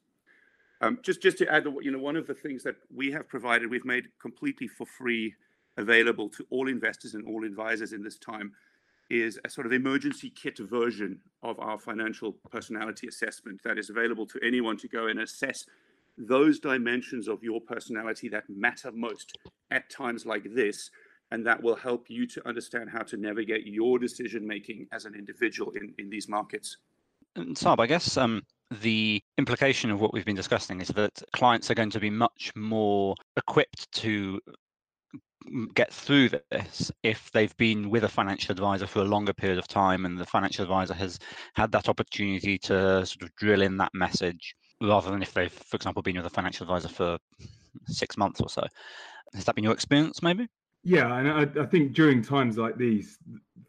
Um, 0.81 0.99
just, 1.03 1.21
just 1.21 1.37
to 1.39 1.51
add, 1.51 1.65
you 1.81 1.91
know, 1.91 1.99
one 1.99 2.15
of 2.15 2.27
the 2.27 2.33
things 2.33 2.63
that 2.63 2.75
we 2.93 3.11
have 3.11 3.27
provided, 3.27 3.69
we've 3.69 3.83
made 3.83 4.05
completely 4.21 4.67
for 4.67 4.85
free 4.85 5.35
available 5.77 6.29
to 6.29 6.45
all 6.49 6.69
investors 6.69 7.15
and 7.15 7.27
all 7.27 7.43
advisors 7.43 7.91
in 7.91 8.03
this 8.03 8.17
time, 8.17 8.53
is 9.09 9.39
a 9.43 9.49
sort 9.49 9.65
of 9.65 9.73
emergency 9.73 10.29
kit 10.29 10.59
version 10.59 11.19
of 11.41 11.59
our 11.59 11.79
financial 11.79 12.33
personality 12.51 13.07
assessment 13.07 13.59
that 13.63 13.77
is 13.77 13.89
available 13.89 14.25
to 14.25 14.39
anyone 14.43 14.77
to 14.77 14.87
go 14.87 15.07
and 15.07 15.19
assess 15.19 15.65
those 16.17 16.59
dimensions 16.59 17.27
of 17.27 17.43
your 17.43 17.59
personality 17.59 18.29
that 18.29 18.43
matter 18.49 18.91
most 18.91 19.37
at 19.71 19.89
times 19.89 20.25
like 20.25 20.53
this 20.53 20.91
and 21.31 21.45
that 21.45 21.61
will 21.61 21.75
help 21.75 22.09
you 22.09 22.25
to 22.27 22.47
understand 22.47 22.89
how 22.89 23.03
to 23.03 23.17
navigate 23.17 23.65
your 23.65 23.99
decision 23.99 24.45
making 24.45 24.87
as 24.91 25.05
an 25.05 25.15
individual 25.15 25.71
in, 25.71 25.93
in 25.97 26.09
these 26.09 26.27
markets. 26.27 26.77
And 27.35 27.55
Saab, 27.55 27.79
I 27.79 27.87
guess 27.87 28.17
um, 28.17 28.41
the 28.81 29.21
implication 29.37 29.91
of 29.91 30.01
what 30.01 30.13
we've 30.13 30.25
been 30.25 30.35
discussing 30.35 30.81
is 30.81 30.89
that 30.89 31.21
clients 31.33 31.69
are 31.69 31.75
going 31.75 31.91
to 31.91 31.99
be 31.99 32.09
much 32.09 32.51
more 32.55 33.15
equipped 33.37 33.91
to 33.93 34.39
get 35.73 35.91
through 35.91 36.29
this 36.51 36.91
if 37.01 37.31
they've 37.31 37.55
been 37.57 37.89
with 37.89 38.03
a 38.03 38.09
financial 38.09 38.51
advisor 38.51 38.85
for 38.85 38.99
a 38.99 39.05
longer 39.05 39.33
period 39.33 39.57
of 39.57 39.67
time 39.67 40.05
and 40.05 40.17
the 40.17 40.25
financial 40.25 40.63
advisor 40.63 40.93
has 40.93 41.17
had 41.55 41.71
that 41.71 41.89
opportunity 41.89 42.57
to 42.57 43.05
sort 43.05 43.23
of 43.23 43.33
drill 43.35 43.61
in 43.61 43.77
that 43.77 43.91
message 43.93 44.55
rather 44.81 45.09
than 45.09 45.21
if 45.21 45.33
they've, 45.33 45.51
for 45.51 45.75
example, 45.75 46.01
been 46.01 46.17
with 46.17 46.25
a 46.25 46.29
financial 46.29 46.63
advisor 46.63 46.89
for 46.89 47.17
six 47.87 48.17
months 48.17 48.41
or 48.41 48.49
so. 48.49 48.65
Has 49.33 49.45
that 49.45 49.55
been 49.55 49.63
your 49.63 49.73
experience, 49.73 50.21
maybe? 50.21 50.47
Yeah, 50.83 51.13
and 51.17 51.29
I, 51.29 51.61
I 51.61 51.65
think 51.65 51.93
during 51.93 52.21
times 52.21 52.57
like 52.57 52.77
these, 52.77 53.19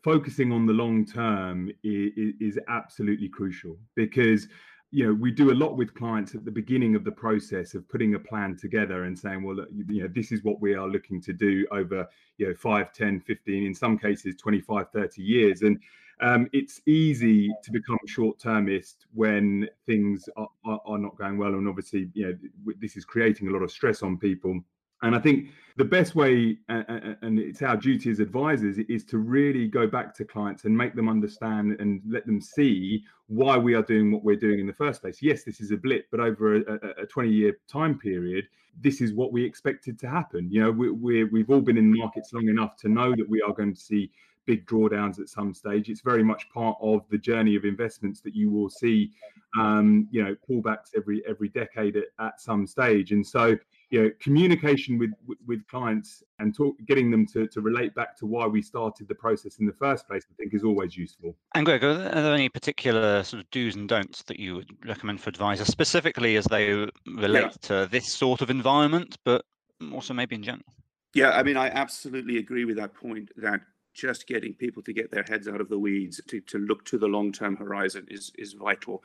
focusing 0.02 0.52
on 0.52 0.66
the 0.66 0.72
long 0.72 1.04
term 1.04 1.70
is, 1.82 2.34
is 2.40 2.58
absolutely 2.68 3.28
crucial 3.28 3.76
because 3.94 4.48
you 4.92 5.06
know 5.06 5.12
we 5.12 5.30
do 5.30 5.52
a 5.52 5.54
lot 5.54 5.76
with 5.76 5.94
clients 5.94 6.34
at 6.34 6.44
the 6.44 6.50
beginning 6.50 6.94
of 6.94 7.04
the 7.04 7.12
process 7.12 7.74
of 7.74 7.88
putting 7.88 8.14
a 8.14 8.18
plan 8.18 8.56
together 8.56 9.04
and 9.04 9.16
saying 9.16 9.42
well 9.42 9.56
you 9.86 10.02
know 10.02 10.08
this 10.12 10.32
is 10.32 10.42
what 10.42 10.60
we 10.60 10.74
are 10.74 10.88
looking 10.88 11.20
to 11.20 11.32
do 11.32 11.64
over 11.70 12.08
you 12.38 12.48
know 12.48 12.54
5 12.54 12.92
10 12.92 13.20
15 13.20 13.64
in 13.64 13.74
some 13.74 13.98
cases 13.98 14.34
25 14.36 14.90
30 14.90 15.22
years. 15.22 15.62
And 15.62 15.80
um, 16.22 16.48
it's 16.52 16.82
easy 16.86 17.48
to 17.62 17.72
become 17.72 17.98
short 18.06 18.38
termist 18.38 19.06
when 19.14 19.66
things 19.86 20.28
are, 20.36 20.48
are, 20.66 20.80
are, 20.84 20.98
not 20.98 21.16
going 21.16 21.38
well. 21.38 21.54
And 21.54 21.66
obviously 21.66 22.10
you 22.14 22.26
know 22.26 22.74
this 22.80 22.96
is 22.96 23.04
creating 23.04 23.48
a 23.48 23.50
lot 23.50 23.62
of 23.62 23.70
stress 23.70 24.02
on 24.02 24.18
people 24.18 24.60
and 25.02 25.14
i 25.14 25.18
think 25.18 25.48
the 25.76 25.84
best 25.84 26.14
way 26.14 26.58
and 26.68 27.38
it's 27.38 27.62
our 27.62 27.76
duty 27.76 28.10
as 28.10 28.18
advisors 28.18 28.76
is 28.88 29.04
to 29.04 29.18
really 29.18 29.66
go 29.66 29.86
back 29.86 30.14
to 30.14 30.24
clients 30.24 30.64
and 30.64 30.76
make 30.76 30.94
them 30.94 31.08
understand 31.08 31.76
and 31.80 32.02
let 32.06 32.26
them 32.26 32.40
see 32.40 33.02
why 33.28 33.56
we 33.56 33.74
are 33.74 33.82
doing 33.82 34.10
what 34.12 34.24
we're 34.24 34.36
doing 34.36 34.60
in 34.60 34.66
the 34.66 34.72
first 34.72 35.00
place 35.00 35.22
yes 35.22 35.42
this 35.42 35.60
is 35.60 35.70
a 35.70 35.76
blip 35.76 36.06
but 36.10 36.20
over 36.20 36.56
a, 36.56 37.02
a 37.02 37.06
20 37.06 37.30
year 37.30 37.56
time 37.68 37.98
period 37.98 38.46
this 38.82 39.00
is 39.00 39.14
what 39.14 39.32
we 39.32 39.44
expected 39.44 39.98
to 39.98 40.08
happen 40.08 40.50
you 40.50 40.60
know 40.60 40.70
we, 40.70 41.24
we've 41.24 41.50
all 41.50 41.60
been 41.60 41.78
in 41.78 41.96
markets 41.96 42.32
long 42.32 42.48
enough 42.48 42.76
to 42.76 42.88
know 42.88 43.14
that 43.16 43.28
we 43.28 43.40
are 43.40 43.52
going 43.52 43.72
to 43.72 43.80
see 43.80 44.10
big 44.46 44.66
drawdowns 44.66 45.20
at 45.20 45.28
some 45.28 45.54
stage. 45.54 45.88
It's 45.88 46.00
very 46.00 46.24
much 46.24 46.50
part 46.50 46.76
of 46.80 47.08
the 47.08 47.18
journey 47.18 47.54
of 47.54 47.64
investments 47.64 48.20
that 48.22 48.34
you 48.34 48.50
will 48.50 48.68
see, 48.68 49.12
um, 49.56 50.08
you 50.10 50.24
know, 50.24 50.34
pullbacks 50.48 50.90
every 50.96 51.22
every 51.28 51.48
decade 51.50 51.96
at, 51.96 52.06
at, 52.18 52.40
some 52.40 52.66
stage. 52.66 53.12
And 53.12 53.24
so, 53.24 53.56
you 53.90 54.02
know, 54.02 54.10
communication 54.20 54.98
with 54.98 55.10
with 55.46 55.66
clients 55.66 56.22
and 56.38 56.54
talk, 56.54 56.76
getting 56.86 57.10
them 57.10 57.26
to 57.26 57.46
to 57.48 57.60
relate 57.60 57.94
back 57.94 58.16
to 58.18 58.26
why 58.26 58.46
we 58.46 58.62
started 58.62 59.08
the 59.08 59.14
process 59.14 59.58
in 59.58 59.66
the 59.66 59.72
first 59.72 60.06
place, 60.06 60.24
I 60.30 60.34
think, 60.36 60.54
is 60.54 60.62
always 60.62 60.96
useful. 60.96 61.36
And 61.54 61.66
Greg, 61.66 61.82
are 61.82 61.94
there 61.94 62.34
any 62.34 62.48
particular 62.48 63.22
sort 63.24 63.42
of 63.42 63.50
do's 63.50 63.74
and 63.74 63.88
don'ts 63.88 64.22
that 64.24 64.38
you 64.38 64.54
would 64.54 64.70
recommend 64.86 65.20
for 65.20 65.28
advisors, 65.28 65.66
specifically 65.66 66.36
as 66.36 66.44
they 66.44 66.72
relate 67.06 67.42
yeah. 67.42 67.50
to 67.62 67.88
this 67.90 68.06
sort 68.06 68.42
of 68.42 68.50
environment, 68.50 69.18
but 69.24 69.44
also 69.92 70.14
maybe 70.14 70.36
in 70.36 70.42
general? 70.42 70.64
Yeah, 71.12 71.30
I 71.30 71.42
mean, 71.42 71.56
I 71.56 71.68
absolutely 71.68 72.38
agree 72.38 72.64
with 72.64 72.76
that 72.76 72.94
point 72.94 73.30
that 73.36 73.60
just 73.92 74.28
getting 74.28 74.54
people 74.54 74.82
to 74.84 74.92
get 74.92 75.10
their 75.10 75.24
heads 75.24 75.48
out 75.48 75.60
of 75.60 75.68
the 75.68 75.78
weeds 75.78 76.20
to, 76.28 76.40
to 76.42 76.58
look 76.58 76.84
to 76.84 76.96
the 76.96 77.08
long-term 77.08 77.56
horizon 77.56 78.06
is 78.08 78.30
is 78.38 78.52
vital. 78.52 79.02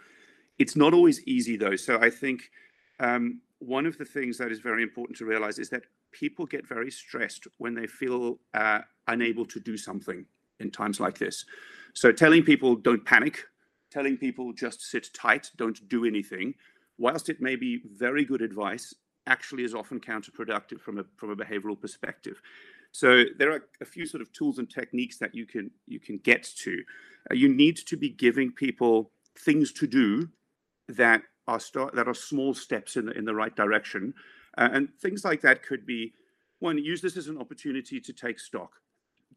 It's 0.59 0.75
not 0.75 0.93
always 0.93 1.23
easy 1.23 1.57
though. 1.57 1.75
So 1.75 1.99
I 1.99 2.11
think 2.11 2.51
um, 2.99 3.41
one 3.59 3.85
of 3.85 3.97
the 3.97 4.05
things 4.05 4.37
that 4.37 4.51
is 4.51 4.59
very 4.59 4.83
important 4.83 5.17
to 5.17 5.25
realize 5.25 5.59
is 5.59 5.69
that 5.69 5.83
people 6.11 6.45
get 6.45 6.67
very 6.67 6.91
stressed 6.91 7.47
when 7.57 7.73
they 7.73 7.87
feel 7.87 8.39
uh, 8.53 8.79
unable 9.07 9.45
to 9.45 9.59
do 9.59 9.77
something 9.77 10.25
in 10.59 10.71
times 10.71 10.99
like 10.99 11.17
this. 11.17 11.45
So 11.93 12.11
telling 12.11 12.43
people 12.43 12.75
don't 12.75 13.03
panic, 13.05 13.45
telling 13.91 14.17
people 14.17 14.53
just 14.53 14.81
sit 14.81 15.09
tight, 15.13 15.51
don't 15.57 15.87
do 15.89 16.05
anything, 16.05 16.53
whilst 16.97 17.29
it 17.29 17.41
may 17.41 17.55
be 17.55 17.81
very 17.97 18.25
good 18.25 18.41
advice, 18.41 18.93
actually 19.27 19.63
is 19.63 19.73
often 19.73 19.99
counterproductive 19.99 20.79
from 20.79 20.99
a 20.99 21.05
from 21.17 21.31
a 21.31 21.35
behavioral 21.35 21.79
perspective. 21.79 22.41
So 22.91 23.23
there 23.37 23.51
are 23.51 23.65
a 23.81 23.85
few 23.85 24.05
sort 24.05 24.21
of 24.21 24.31
tools 24.31 24.59
and 24.59 24.69
techniques 24.69 25.17
that 25.17 25.33
you 25.33 25.45
can 25.45 25.71
you 25.87 25.99
can 25.99 26.17
get 26.19 26.43
to. 26.59 26.83
Uh, 27.31 27.33
you 27.33 27.49
need 27.49 27.77
to 27.77 27.97
be 27.97 28.09
giving 28.09 28.51
people 28.51 29.11
things 29.37 29.71
to 29.73 29.87
do 29.87 30.29
that 30.87 31.23
are 31.47 31.59
start, 31.59 31.95
that 31.95 32.07
are 32.07 32.13
small 32.13 32.53
steps 32.53 32.95
in 32.95 33.05
the 33.05 33.11
in 33.13 33.25
the 33.25 33.35
right 33.35 33.55
direction, 33.55 34.13
uh, 34.57 34.69
and 34.71 34.89
things 34.99 35.23
like 35.23 35.41
that 35.41 35.63
could 35.63 35.85
be 35.85 36.13
one. 36.59 36.77
Use 36.77 37.01
this 37.01 37.17
as 37.17 37.27
an 37.27 37.37
opportunity 37.37 37.99
to 37.99 38.13
take 38.13 38.39
stock. 38.39 38.73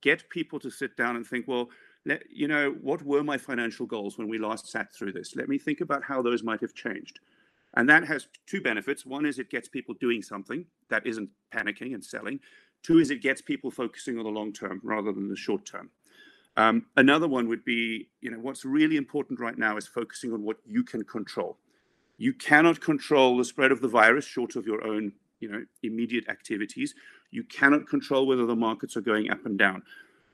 Get 0.00 0.28
people 0.30 0.58
to 0.60 0.70
sit 0.70 0.96
down 0.96 1.16
and 1.16 1.26
think. 1.26 1.48
Well, 1.48 1.68
let, 2.04 2.22
you 2.30 2.48
know, 2.48 2.76
what 2.80 3.02
were 3.02 3.22
my 3.22 3.36
financial 3.36 3.84
goals 3.84 4.16
when 4.16 4.28
we 4.28 4.38
last 4.38 4.68
sat 4.68 4.92
through 4.94 5.12
this? 5.12 5.36
Let 5.36 5.48
me 5.48 5.58
think 5.58 5.80
about 5.80 6.04
how 6.04 6.22
those 6.22 6.42
might 6.42 6.60
have 6.60 6.74
changed. 6.74 7.20
And 7.74 7.88
that 7.88 8.06
has 8.06 8.28
two 8.46 8.60
benefits. 8.60 9.04
One 9.04 9.26
is 9.26 9.38
it 9.38 9.50
gets 9.50 9.68
people 9.68 9.94
doing 10.00 10.22
something 10.22 10.64
that 10.88 11.06
isn't 11.06 11.28
panicking 11.52 11.94
and 11.94 12.04
selling. 12.04 12.40
Two 12.82 12.98
is 12.98 13.10
it 13.10 13.20
gets 13.20 13.42
people 13.42 13.70
focusing 13.70 14.18
on 14.18 14.24
the 14.24 14.30
long 14.30 14.52
term 14.52 14.80
rather 14.82 15.12
than 15.12 15.28
the 15.28 15.36
short 15.36 15.66
term. 15.66 15.90
Um, 16.56 16.86
another 16.96 17.28
one 17.28 17.46
would 17.48 17.64
be, 17.64 18.08
you 18.20 18.30
know, 18.30 18.38
what's 18.38 18.64
really 18.64 18.96
important 18.96 19.38
right 19.38 19.56
now 19.56 19.76
is 19.76 19.86
focusing 19.86 20.32
on 20.32 20.42
what 20.42 20.56
you 20.66 20.82
can 20.82 21.04
control. 21.04 21.58
You 22.18 22.34
cannot 22.34 22.80
control 22.80 23.36
the 23.36 23.44
spread 23.44 23.72
of 23.72 23.80
the 23.80 23.88
virus 23.88 24.24
short 24.24 24.56
of 24.56 24.66
your 24.66 24.86
own, 24.86 25.12
you 25.40 25.48
know, 25.50 25.64
immediate 25.82 26.28
activities. 26.28 26.94
You 27.30 27.44
cannot 27.44 27.88
control 27.88 28.26
whether 28.26 28.44
the 28.44 28.56
markets 28.56 28.96
are 28.96 29.02
going 29.02 29.30
up 29.30 29.46
and 29.46 29.58
down. 29.58 29.82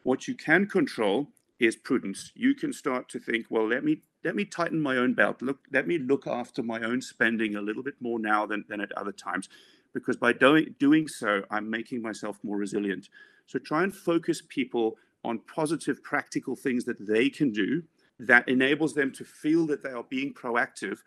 What 0.03 0.27
you 0.27 0.35
can 0.35 0.67
control 0.67 1.29
is 1.61 1.77
prudence. 1.77 2.33
You 2.35 2.55
can 2.55 2.73
start 2.73 3.09
to 3.11 3.19
think, 3.19 3.47
well, 3.51 3.69
let 3.69 3.85
me 3.85 4.01
let 4.25 4.35
me 4.35 4.47
tighten 4.47 4.81
my 4.81 4.97
own 4.97 5.13
belt. 5.13 5.43
Look, 5.43 5.61
let 5.71 5.87
me 5.87 5.99
look 5.99 6.27
after 6.27 6.63
my 6.63 6.81
own 6.81 7.03
spending 7.03 7.57
a 7.57 7.61
little 7.61 7.83
bit 7.83 7.95
more 8.01 8.19
now 8.19 8.47
than, 8.47 8.65
than 8.69 8.81
at 8.81 8.91
other 8.93 9.13
times 9.13 9.51
because 9.95 10.17
by 10.17 10.33
doing, 10.33 10.75
doing 10.79 11.09
so, 11.09 11.43
I'm 11.51 11.71
making 11.71 12.03
myself 12.03 12.39
more 12.43 12.59
resilient. 12.59 13.09
So 13.47 13.59
try 13.59 13.85
and 13.85 13.95
focus 13.95 14.43
people 14.47 14.97
on 15.25 15.39
positive, 15.39 16.03
practical 16.03 16.57
things 16.57 16.85
that 16.85 17.07
they 17.07 17.31
can 17.31 17.53
do 17.53 17.83
that 18.19 18.47
enables 18.49 18.95
them 18.95 19.13
to 19.13 19.25
feel 19.25 19.67
that 19.67 19.83
they 19.83 19.91
are 19.91 20.05
being 20.05 20.35
proactive 20.35 20.99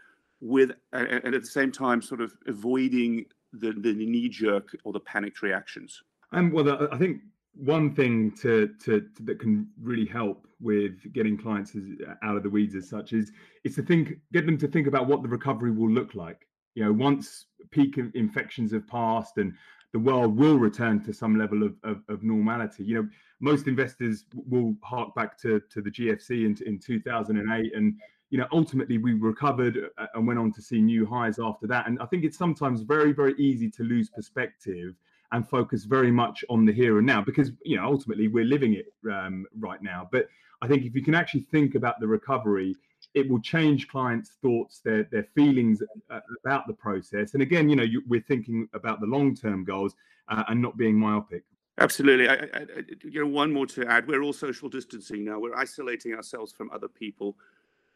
with, 0.42 0.72
and 0.94 1.34
at 1.36 1.42
the 1.42 1.48
same 1.48 1.72
time, 1.72 2.02
sort 2.02 2.22
of 2.22 2.34
avoiding 2.48 3.26
the, 3.54 3.74
the 3.74 3.94
knee 3.94 4.30
jerk 4.30 4.76
or 4.84 4.94
the 4.94 5.00
panicked 5.00 5.42
reactions. 5.42 6.02
And 6.32 6.52
well, 6.52 6.88
I 6.92 6.98
think 6.98 7.22
one 7.58 7.94
thing 7.94 8.32
to, 8.42 8.70
to, 8.84 9.02
to, 9.16 9.24
that 9.24 9.40
can 9.40 9.68
really 9.82 10.06
help 10.06 10.48
with 10.60 11.12
getting 11.14 11.38
clients 11.38 11.76
as, 11.76 11.84
uh, 12.08 12.14
out 12.24 12.38
of 12.38 12.44
the 12.44 12.50
weeds 12.50 12.76
as 12.76 12.90
such 12.90 13.14
is 13.14 13.32
is 13.64 13.76
to 13.76 13.84
think 13.84 14.14
get 14.34 14.46
them 14.46 14.58
to 14.58 14.68
think 14.68 14.88
about 14.88 15.08
what 15.08 15.22
the 15.22 15.30
recovery 15.30 15.72
will 15.72 15.90
look 15.90 16.16
like 16.16 16.48
you 16.74 16.84
know 16.84 16.92
once 16.92 17.46
peak 17.72 17.98
infections 18.16 18.72
have 18.72 18.88
passed 18.88 19.38
and 19.38 19.54
the 19.94 20.00
world 20.00 20.36
will 20.36 20.58
return 20.58 21.02
to 21.04 21.14
some 21.14 21.38
level 21.38 21.64
of, 21.64 21.76
of, 21.84 22.02
of 22.10 22.24
normality 22.24 22.84
you 22.84 22.96
know 22.96 23.08
most 23.40 23.68
investors 23.68 24.26
will 24.34 24.76
hark 24.84 25.14
back 25.14 25.38
to 25.38 25.62
to 25.70 25.82
the 25.82 25.92
gfc 25.92 26.30
in, 26.32 26.58
in 26.66 26.80
2008 26.80 27.74
and 27.76 28.00
you 28.30 28.38
know 28.38 28.48
ultimately 28.52 28.98
we 28.98 29.14
recovered 29.14 29.90
uh, 29.98 30.06
and 30.14 30.28
went 30.28 30.40
on 30.40 30.52
to 30.54 30.62
see 30.62 30.82
new 30.82 31.06
highs 31.06 31.40
after 31.40 31.68
that. 31.68 31.88
And 31.88 32.00
i 32.02 32.06
think 32.06 32.24
it's 32.24 32.38
sometimes 32.38 32.82
very 32.82 33.12
very 33.14 33.34
easy 33.38 33.70
to 33.72 33.84
lose 33.84 34.10
perspective 34.10 34.96
and 35.34 35.48
focus 35.48 35.84
very 35.84 36.12
much 36.12 36.46
on 36.50 36.66
the 36.66 36.72
here 36.72 36.98
and 36.98 37.08
now 37.08 37.22
because 37.22 37.52
you 37.64 37.78
know 37.78 37.86
ultimately 37.86 38.28
we're 38.28 38.46
living 38.46 38.74
it 38.74 38.94
um, 39.12 39.46
right 39.60 39.82
now. 39.82 40.08
But 40.12 40.28
i 40.62 40.68
think 40.68 40.84
if 40.86 40.96
you 40.96 41.04
can 41.04 41.16
actually 41.16 41.42
think 41.52 41.76
about 41.76 42.00
the 42.00 42.08
recovery 42.08 42.76
it 43.14 43.30
will 43.30 43.40
change 43.40 43.88
clients 43.88 44.32
thoughts 44.42 44.80
their 44.84 45.04
their 45.04 45.28
feelings 45.36 45.82
uh, 46.10 46.20
about 46.44 46.68
the 46.68 46.74
process. 46.74 47.34
And 47.34 47.42
again 47.42 47.70
you 47.70 47.76
know 47.76 47.84
you, 47.84 48.04
we're 48.08 48.22
thinking 48.22 48.68
about 48.74 49.00
the 49.00 49.08
long 49.08 49.36
term 49.36 49.64
goals 49.64 49.96
uh, 50.30 50.44
and 50.50 50.62
not 50.62 50.78
being 50.78 50.96
myopic. 50.96 51.44
Absolutely. 51.80 52.28
I, 52.28 52.34
I, 52.34 52.66
you 53.04 53.22
know 53.22 53.28
one 53.28 53.54
more 53.54 53.68
to 53.68 53.86
add. 53.86 54.08
We're 54.08 54.24
all 54.24 54.34
social 54.34 54.68
distancing 54.68 55.24
now. 55.24 55.40
We're 55.40 55.56
isolating 55.56 56.16
ourselves 56.16 56.52
from 56.52 56.72
other 56.72 56.88
people 56.88 57.38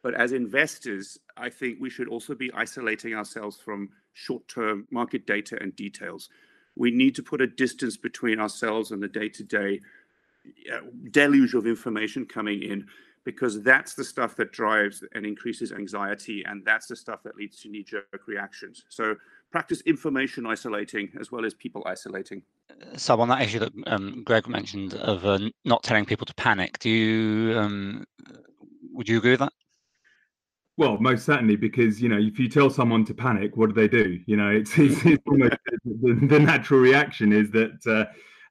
but 0.03 0.13
as 0.13 0.31
investors 0.31 1.17
i 1.37 1.49
think 1.49 1.77
we 1.79 1.89
should 1.89 2.07
also 2.07 2.35
be 2.35 2.51
isolating 2.53 3.13
ourselves 3.13 3.57
from 3.57 3.89
short 4.13 4.47
term 4.47 4.87
market 4.91 5.25
data 5.25 5.57
and 5.61 5.75
details. 5.75 6.29
We 6.75 6.91
need 6.91 7.15
to 7.15 7.23
put 7.23 7.41
a 7.41 7.47
distance 7.47 7.97
between 7.97 8.39
ourselves 8.39 8.91
and 8.91 9.01
the 9.01 9.07
day 9.07 9.29
to 9.29 9.43
day 9.43 9.81
deluge 11.11 11.53
of 11.53 11.67
information 11.67 12.25
coming 12.25 12.63
in 12.63 12.87
because 13.23 13.61
that's 13.61 13.93
the 13.93 14.03
stuff 14.03 14.35
that 14.35 14.51
drives 14.51 15.03
and 15.13 15.23
increases 15.23 15.71
anxiety 15.71 16.43
and 16.47 16.65
that's 16.65 16.87
the 16.87 16.95
stuff 16.95 17.21
that 17.21 17.35
leads 17.35 17.61
to 17.61 17.69
knee 17.69 17.83
jerk 17.83 18.23
reactions. 18.25 18.83
So 18.89 19.15
practice 19.51 19.81
information 19.81 20.47
isolating 20.47 21.11
as 21.19 21.31
well 21.31 21.45
as 21.45 21.53
people 21.53 21.83
isolating. 21.85 22.41
So 22.97 23.21
on 23.21 23.27
that 23.27 23.43
issue 23.43 23.59
that 23.59 23.71
um, 23.85 24.23
greg 24.23 24.47
mentioned 24.47 24.95
of 24.95 25.25
uh, 25.25 25.37
not 25.65 25.83
telling 25.83 26.05
people 26.05 26.25
to 26.25 26.33
panic 26.33 26.79
do 26.79 26.89
you 26.89 27.59
um, 27.59 28.05
would 28.91 29.07
you 29.07 29.17
agree 29.17 29.31
with 29.31 29.41
that 29.41 29.53
well, 30.77 30.97
most 30.99 31.25
certainly, 31.25 31.55
because 31.55 32.01
you 32.01 32.09
know, 32.09 32.17
if 32.17 32.39
you 32.39 32.49
tell 32.49 32.69
someone 32.69 33.05
to 33.05 33.13
panic, 33.13 33.57
what 33.57 33.69
do 33.69 33.75
they 33.75 33.87
do? 33.87 34.19
You 34.25 34.37
know, 34.37 34.49
it's, 34.49 34.71
it's, 34.77 35.05
it's 35.05 35.23
almost 35.27 35.57
the, 35.85 36.27
the, 36.27 36.39
natural 36.39 36.79
reaction 36.79 37.33
is 37.33 37.51
that, 37.51 37.85
uh, 37.85 38.05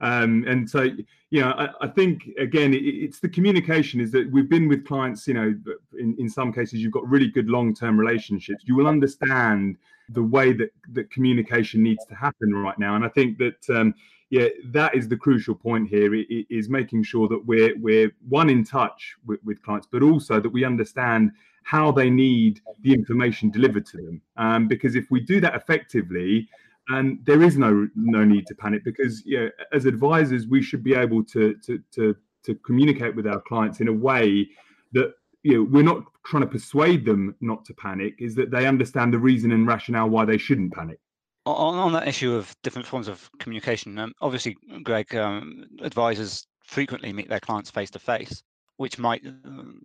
um, 0.05 0.45
and 0.47 0.69
so 0.69 0.89
you 1.31 1.41
know, 1.41 1.51
I, 1.51 1.69
I 1.83 1.89
think 1.89 2.29
again, 2.39 2.75
it, 2.75 2.79
it's 2.79 3.21
the 3.21 3.29
communication. 3.29 4.01
Is 4.01 4.11
that 4.13 4.31
we've 4.31 4.49
been 4.49 4.69
with 4.69 4.87
clients, 4.87 5.27
you 5.27 5.35
know, 5.35 5.55
in, 5.99 6.17
in 6.19 6.29
some 6.29 6.53
cases 6.53 6.81
you've 6.81 6.93
got 6.93 7.09
really 7.09 7.29
good 7.29 7.49
long-term 7.49 7.99
relationships. 7.99 8.65
You 8.67 8.77
will 8.77 8.87
understand 8.87 9.77
the 10.09 10.23
way 10.23 10.53
that 10.53 10.71
that 10.93 11.11
communication 11.11 11.83
needs 11.83 12.05
to 12.07 12.15
happen 12.15 12.55
right 12.55 12.79
now, 12.79 12.97
and 12.97 13.05
I 13.05 13.09
think 13.09 13.39
that. 13.39 13.71
Um, 13.71 13.95
yeah, 14.33 14.47
that 14.67 14.95
is 14.95 15.09
the 15.09 15.17
crucial 15.17 15.57
point 15.57 15.89
here. 15.89 16.15
Is 16.15 16.69
making 16.69 17.03
sure 17.03 17.27
that 17.27 17.45
we're 17.45 17.77
we're 17.81 18.13
one 18.29 18.49
in 18.49 18.63
touch 18.63 19.17
with, 19.27 19.41
with 19.43 19.61
clients, 19.61 19.89
but 19.91 20.05
also 20.05 20.39
that 20.39 20.49
we 20.49 20.65
understand 20.65 21.33
how 21.71 21.93
they 21.93 22.11
need 22.11 22.61
the 22.83 22.93
information 22.93 23.49
delivered 23.49 23.87
to 23.87 23.97
them. 23.99 24.21
Um, 24.37 24.67
because 24.67 24.97
if 24.97 25.09
we 25.09 25.21
do 25.21 25.41
that 25.41 25.55
effectively, 25.55 26.49
and 26.89 27.25
there 27.25 27.43
is 27.43 27.57
no 27.57 27.89
no 27.95 28.25
need 28.25 28.45
to 28.49 28.57
panic 28.57 28.83
because 28.85 29.25
you 29.25 29.39
know, 29.39 29.51
as 29.73 29.85
advisors 29.85 30.49
we 30.49 30.61
should 30.61 30.83
be 30.83 30.95
able 30.95 31.23
to 31.23 31.55
to 31.67 31.81
to 31.93 32.17
to 32.43 32.55
communicate 32.67 33.15
with 33.15 33.27
our 33.29 33.41
clients 33.43 33.79
in 33.81 33.87
a 33.87 33.93
way 33.93 34.49
that 34.93 35.15
you 35.45 35.55
know 35.55 35.63
we're 35.71 35.91
not 35.93 36.03
trying 36.27 36.43
to 36.43 36.49
persuade 36.49 37.05
them 37.05 37.37
not 37.41 37.65
to 37.67 37.73
panic 37.75 38.15
is 38.19 38.35
that 38.35 38.51
they 38.51 38.67
understand 38.67 39.15
the 39.15 39.19
reason 39.31 39.53
and 39.53 39.69
rationale 39.69 40.09
why 40.09 40.25
they 40.25 40.39
shouldn't 40.39 40.73
panic 40.73 40.99
on, 41.47 41.77
on 41.77 41.93
that 41.93 42.09
issue 42.09 42.35
of 42.35 42.53
different 42.65 42.87
forms 42.87 43.07
of 43.07 43.31
communication 43.39 43.97
um, 43.99 44.13
obviously 44.21 44.57
greg 44.83 45.15
um, 45.15 45.65
advisors 45.83 46.47
frequently 46.65 47.13
meet 47.13 47.29
their 47.29 47.41
clients 47.41 47.71
face 47.71 47.91
to 47.91 47.99
face 47.99 48.43
which 48.81 48.99
might, 48.99 49.23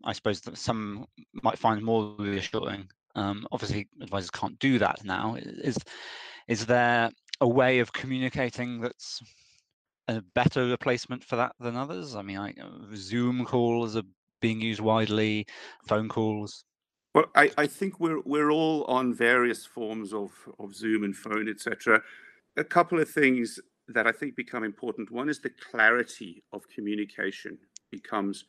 I 0.05 0.13
suppose, 0.13 0.41
some 0.53 1.05
might 1.43 1.59
find 1.59 1.83
more 1.83 2.15
reassuring. 2.17 2.87
Um, 3.15 3.45
obviously, 3.51 3.89
advisors 4.01 4.29
can't 4.29 4.57
do 4.59 4.79
that 4.79 5.03
now. 5.03 5.35
Is 5.37 5.77
is 6.47 6.65
there 6.65 7.11
a 7.41 7.47
way 7.47 7.79
of 7.79 7.91
communicating 7.91 8.79
that's 8.79 9.21
a 10.07 10.21
better 10.33 10.67
replacement 10.67 11.25
for 11.25 11.35
that 11.35 11.51
than 11.59 11.75
others? 11.75 12.15
I 12.15 12.21
mean, 12.21 12.37
I, 12.37 12.51
uh, 12.51 12.95
Zoom 12.95 13.43
calls 13.43 13.97
are 13.97 14.07
being 14.39 14.61
used 14.61 14.79
widely, 14.79 15.45
phone 15.85 16.07
calls. 16.07 16.63
Well, 17.13 17.25
I, 17.35 17.51
I 17.57 17.67
think 17.67 17.99
we're 17.99 18.21
we're 18.21 18.51
all 18.51 18.85
on 18.85 19.13
various 19.13 19.65
forms 19.65 20.13
of, 20.13 20.31
of 20.57 20.73
Zoom 20.73 21.03
and 21.03 21.13
phone, 21.13 21.49
etc. 21.49 22.01
A 22.55 22.63
couple 22.63 23.01
of 23.01 23.09
things 23.09 23.59
that 23.89 24.07
I 24.07 24.13
think 24.13 24.37
become 24.37 24.63
important. 24.63 25.11
One 25.11 25.27
is 25.27 25.41
the 25.41 25.51
clarity 25.69 26.43
of 26.53 26.69
communication 26.69 27.57
becomes 27.91 28.45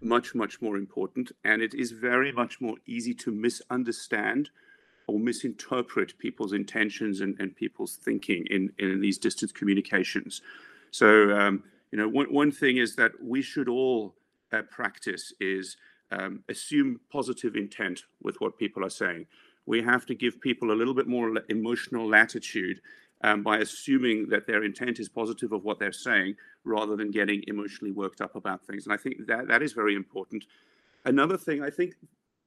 much, 0.00 0.34
much 0.34 0.60
more 0.60 0.76
important. 0.76 1.32
And 1.44 1.62
it 1.62 1.74
is 1.74 1.92
very 1.92 2.32
much 2.32 2.60
more 2.60 2.76
easy 2.86 3.14
to 3.14 3.30
misunderstand 3.30 4.50
or 5.06 5.18
misinterpret 5.18 6.16
people's 6.18 6.52
intentions 6.52 7.20
and, 7.20 7.38
and 7.40 7.54
people's 7.54 7.96
thinking 7.96 8.46
in, 8.50 8.72
in 8.78 9.00
these 9.00 9.18
distance 9.18 9.52
communications. 9.52 10.42
So, 10.90 11.32
um, 11.32 11.64
you 11.90 11.98
know, 11.98 12.08
one, 12.08 12.32
one 12.32 12.52
thing 12.52 12.76
is 12.76 12.96
that 12.96 13.12
we 13.22 13.42
should 13.42 13.68
all 13.68 14.14
uh, 14.52 14.62
practice 14.70 15.32
is 15.40 15.76
um, 16.12 16.42
assume 16.48 17.00
positive 17.12 17.56
intent 17.56 18.02
with 18.22 18.40
what 18.40 18.58
people 18.58 18.84
are 18.84 18.90
saying. 18.90 19.26
We 19.66 19.82
have 19.82 20.06
to 20.06 20.14
give 20.14 20.40
people 20.40 20.72
a 20.72 20.74
little 20.74 20.94
bit 20.94 21.06
more 21.06 21.32
emotional 21.48 22.08
latitude 22.08 22.80
um, 23.22 23.42
by 23.42 23.58
assuming 23.58 24.28
that 24.28 24.46
their 24.46 24.64
intent 24.64 24.98
is 24.98 25.08
positive 25.08 25.52
of 25.52 25.64
what 25.64 25.78
they're 25.78 25.92
saying 25.92 26.36
rather 26.64 26.96
than 26.96 27.10
getting 27.10 27.42
emotionally 27.46 27.92
worked 27.92 28.20
up 28.20 28.34
about 28.34 28.64
things. 28.66 28.86
And 28.86 28.92
I 28.92 28.96
think 28.96 29.26
that 29.26 29.48
that 29.48 29.62
is 29.62 29.72
very 29.72 29.94
important. 29.94 30.44
Another 31.04 31.36
thing, 31.36 31.62
I 31.62 31.70
think 31.70 31.94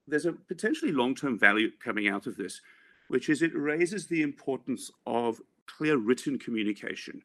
there's 0.07 0.25
a 0.25 0.33
potentially 0.33 0.91
long-term 0.91 1.39
value 1.39 1.71
coming 1.83 2.07
out 2.07 2.27
of 2.27 2.35
this, 2.37 2.61
which 3.07 3.29
is 3.29 3.41
it 3.41 3.51
raises 3.55 4.07
the 4.07 4.21
importance 4.21 4.91
of 5.05 5.41
clear 5.65 5.97
written 5.97 6.37
communication. 6.37 7.21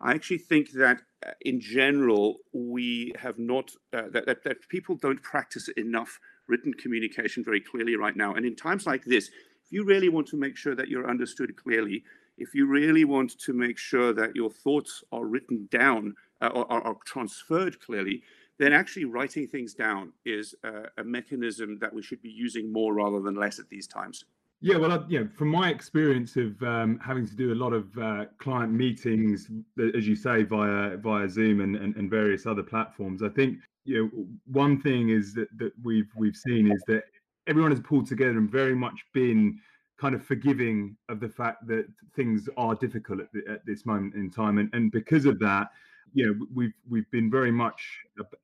I 0.00 0.12
actually 0.12 0.38
think 0.38 0.72
that 0.72 1.02
uh, 1.24 1.30
in 1.40 1.60
general, 1.60 2.38
we 2.52 3.12
have 3.18 3.38
not, 3.38 3.70
uh, 3.92 4.02
that, 4.10 4.26
that, 4.26 4.44
that 4.44 4.68
people 4.68 4.96
don't 4.96 5.22
practice 5.22 5.68
enough 5.76 6.20
written 6.46 6.74
communication 6.74 7.44
very 7.44 7.60
clearly 7.60 7.96
right 7.96 8.16
now. 8.16 8.34
And 8.34 8.44
in 8.44 8.54
times 8.54 8.86
like 8.86 9.04
this, 9.04 9.28
if 9.64 9.72
you 9.72 9.84
really 9.84 10.08
want 10.08 10.26
to 10.28 10.36
make 10.36 10.56
sure 10.56 10.74
that 10.74 10.88
you're 10.88 11.08
understood 11.08 11.56
clearly, 11.56 12.04
if 12.38 12.54
you 12.54 12.66
really 12.66 13.04
want 13.04 13.38
to 13.38 13.52
make 13.52 13.78
sure 13.78 14.12
that 14.12 14.34
your 14.34 14.50
thoughts 14.50 15.02
are 15.12 15.24
written 15.24 15.68
down 15.70 16.14
uh, 16.40 16.48
or, 16.48 16.70
are 16.72 16.96
transferred 17.04 17.80
clearly, 17.80 18.22
then 18.58 18.72
actually 18.72 19.04
writing 19.04 19.46
things 19.46 19.74
down 19.74 20.12
is 20.24 20.54
a 20.98 21.04
mechanism 21.04 21.78
that 21.80 21.92
we 21.92 22.02
should 22.02 22.22
be 22.22 22.30
using 22.30 22.72
more 22.72 22.94
rather 22.94 23.20
than 23.20 23.34
less 23.34 23.58
at 23.58 23.68
these 23.68 23.86
times. 23.86 24.24
Yeah, 24.60 24.78
well, 24.78 25.04
know, 25.20 25.28
from 25.36 25.48
my 25.48 25.68
experience 25.68 26.36
of 26.36 26.62
um, 26.62 26.98
having 27.04 27.26
to 27.26 27.36
do 27.36 27.52
a 27.52 27.54
lot 27.54 27.74
of 27.74 27.86
uh, 27.98 28.24
client 28.38 28.72
meetings, 28.72 29.50
as 29.94 30.08
you 30.08 30.16
say, 30.16 30.42
via 30.42 30.96
via 30.96 31.28
Zoom 31.28 31.60
and, 31.60 31.76
and, 31.76 31.94
and 31.96 32.08
various 32.08 32.46
other 32.46 32.62
platforms, 32.62 33.22
I 33.22 33.28
think 33.28 33.58
you 33.84 34.04
know 34.04 34.26
one 34.46 34.80
thing 34.80 35.10
is 35.10 35.34
that, 35.34 35.48
that 35.58 35.72
we've 35.82 36.08
we've 36.16 36.36
seen 36.36 36.72
is 36.72 36.82
that 36.86 37.04
everyone 37.46 37.72
has 37.72 37.80
pulled 37.80 38.06
together 38.06 38.38
and 38.38 38.50
very 38.50 38.74
much 38.74 39.04
been 39.12 39.60
kind 40.04 40.14
of 40.14 40.22
forgiving 40.22 40.94
of 41.08 41.18
the 41.18 41.28
fact 41.30 41.66
that 41.66 41.86
things 42.14 42.46
are 42.58 42.74
difficult 42.74 43.20
at, 43.20 43.32
the, 43.32 43.42
at 43.50 43.64
this 43.64 43.86
moment 43.86 44.14
in 44.14 44.30
time, 44.30 44.58
and 44.58 44.68
and 44.74 44.92
because 44.92 45.24
of 45.24 45.38
that, 45.38 45.68
you 46.12 46.26
know, 46.26 46.46
we've 46.54 46.74
we've 46.90 47.10
been 47.10 47.30
very 47.30 47.50
much 47.50 47.80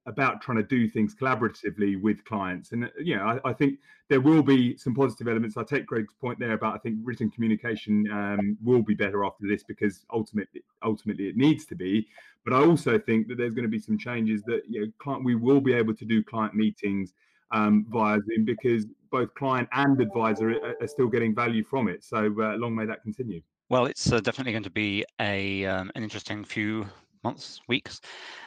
about 0.06 0.40
trying 0.40 0.56
to 0.56 0.62
do 0.62 0.88
things 0.88 1.14
collaboratively 1.14 2.00
with 2.00 2.24
clients, 2.24 2.72
and 2.72 2.90
you 2.98 3.14
know, 3.14 3.24
I, 3.44 3.50
I 3.50 3.52
think 3.52 3.78
there 4.08 4.22
will 4.22 4.42
be 4.42 4.74
some 4.78 4.94
positive 4.94 5.28
elements. 5.28 5.58
I 5.58 5.62
take 5.62 5.84
Greg's 5.84 6.14
point 6.14 6.38
there 6.38 6.54
about 6.54 6.76
I 6.76 6.78
think 6.78 6.96
written 7.02 7.30
communication 7.30 8.10
um, 8.10 8.56
will 8.64 8.82
be 8.82 8.94
better 8.94 9.22
after 9.22 9.46
this 9.46 9.62
because 9.62 10.06
ultimately 10.14 10.62
ultimately 10.82 11.28
it 11.28 11.36
needs 11.36 11.66
to 11.66 11.74
be. 11.74 12.08
But 12.42 12.54
I 12.54 12.64
also 12.64 12.98
think 12.98 13.28
that 13.28 13.36
there's 13.36 13.52
going 13.52 13.70
to 13.70 13.76
be 13.76 13.78
some 13.78 13.98
changes 13.98 14.42
that 14.44 14.62
you 14.66 14.80
know, 14.80 14.92
client, 14.98 15.24
we 15.24 15.34
will 15.34 15.60
be 15.60 15.74
able 15.74 15.94
to 15.94 16.06
do 16.06 16.24
client 16.24 16.54
meetings 16.54 17.12
um, 17.50 17.84
via 17.90 18.18
Zoom 18.26 18.46
because 18.46 18.86
both 19.10 19.34
client 19.34 19.68
and 19.72 20.00
advisor 20.00 20.50
are, 20.50 20.76
are 20.80 20.86
still 20.86 21.08
getting 21.08 21.34
value 21.34 21.64
from 21.64 21.88
it. 21.88 22.04
So 22.04 22.34
uh, 22.40 22.56
long 22.56 22.74
may 22.74 22.86
that 22.86 23.02
continue. 23.02 23.40
Well, 23.68 23.86
it's 23.86 24.10
uh, 24.12 24.20
definitely 24.20 24.52
going 24.52 24.64
to 24.64 24.70
be 24.70 25.04
a 25.20 25.64
um, 25.66 25.90
an 25.94 26.02
interesting 26.02 26.44
few 26.44 26.86
months, 27.22 27.60
weeks, 27.68 28.00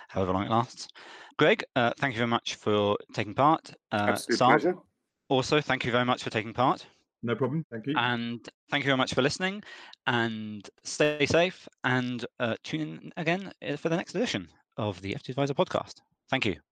however 0.10 0.34
long 0.34 0.46
it 0.46 0.52
lasts. 0.52 0.88
Greg, 1.38 1.64
uh, 1.76 1.92
thank 1.98 2.14
you 2.14 2.18
very 2.18 2.30
much 2.30 2.56
for 2.56 2.98
taking 3.14 3.34
part. 3.34 3.74
Uh, 3.92 4.08
Absolute 4.10 4.40
pleasure. 4.40 4.76
Also, 5.30 5.62
thank 5.62 5.86
you 5.86 5.92
very 5.92 6.06
much 6.06 6.24
for 6.24 6.30
taking 6.30 6.54
part. 6.54 6.86
No 7.24 7.36
problem. 7.36 7.66
Thank 7.72 7.88
you. 7.88 7.96
And 7.98 8.48
thank 8.70 8.84
you 8.84 8.88
very 8.90 8.98
much 8.98 9.14
for 9.14 9.22
listening. 9.22 9.64
And 10.06 10.70
stay 10.84 11.26
safe 11.26 11.68
and 11.86 12.26
uh, 12.40 12.56
tune 12.64 12.82
in 12.82 13.14
again 13.16 13.52
uh, 13.66 13.78
for 13.78 13.90
the 13.90 13.96
next 13.96 14.14
edition. 14.16 14.50
of 14.78 15.02
the 15.02 15.14
FT 15.14 15.30
Adviser 15.30 15.54
podcast. 15.54 16.02
Thank 16.30 16.46
you. 16.46 16.73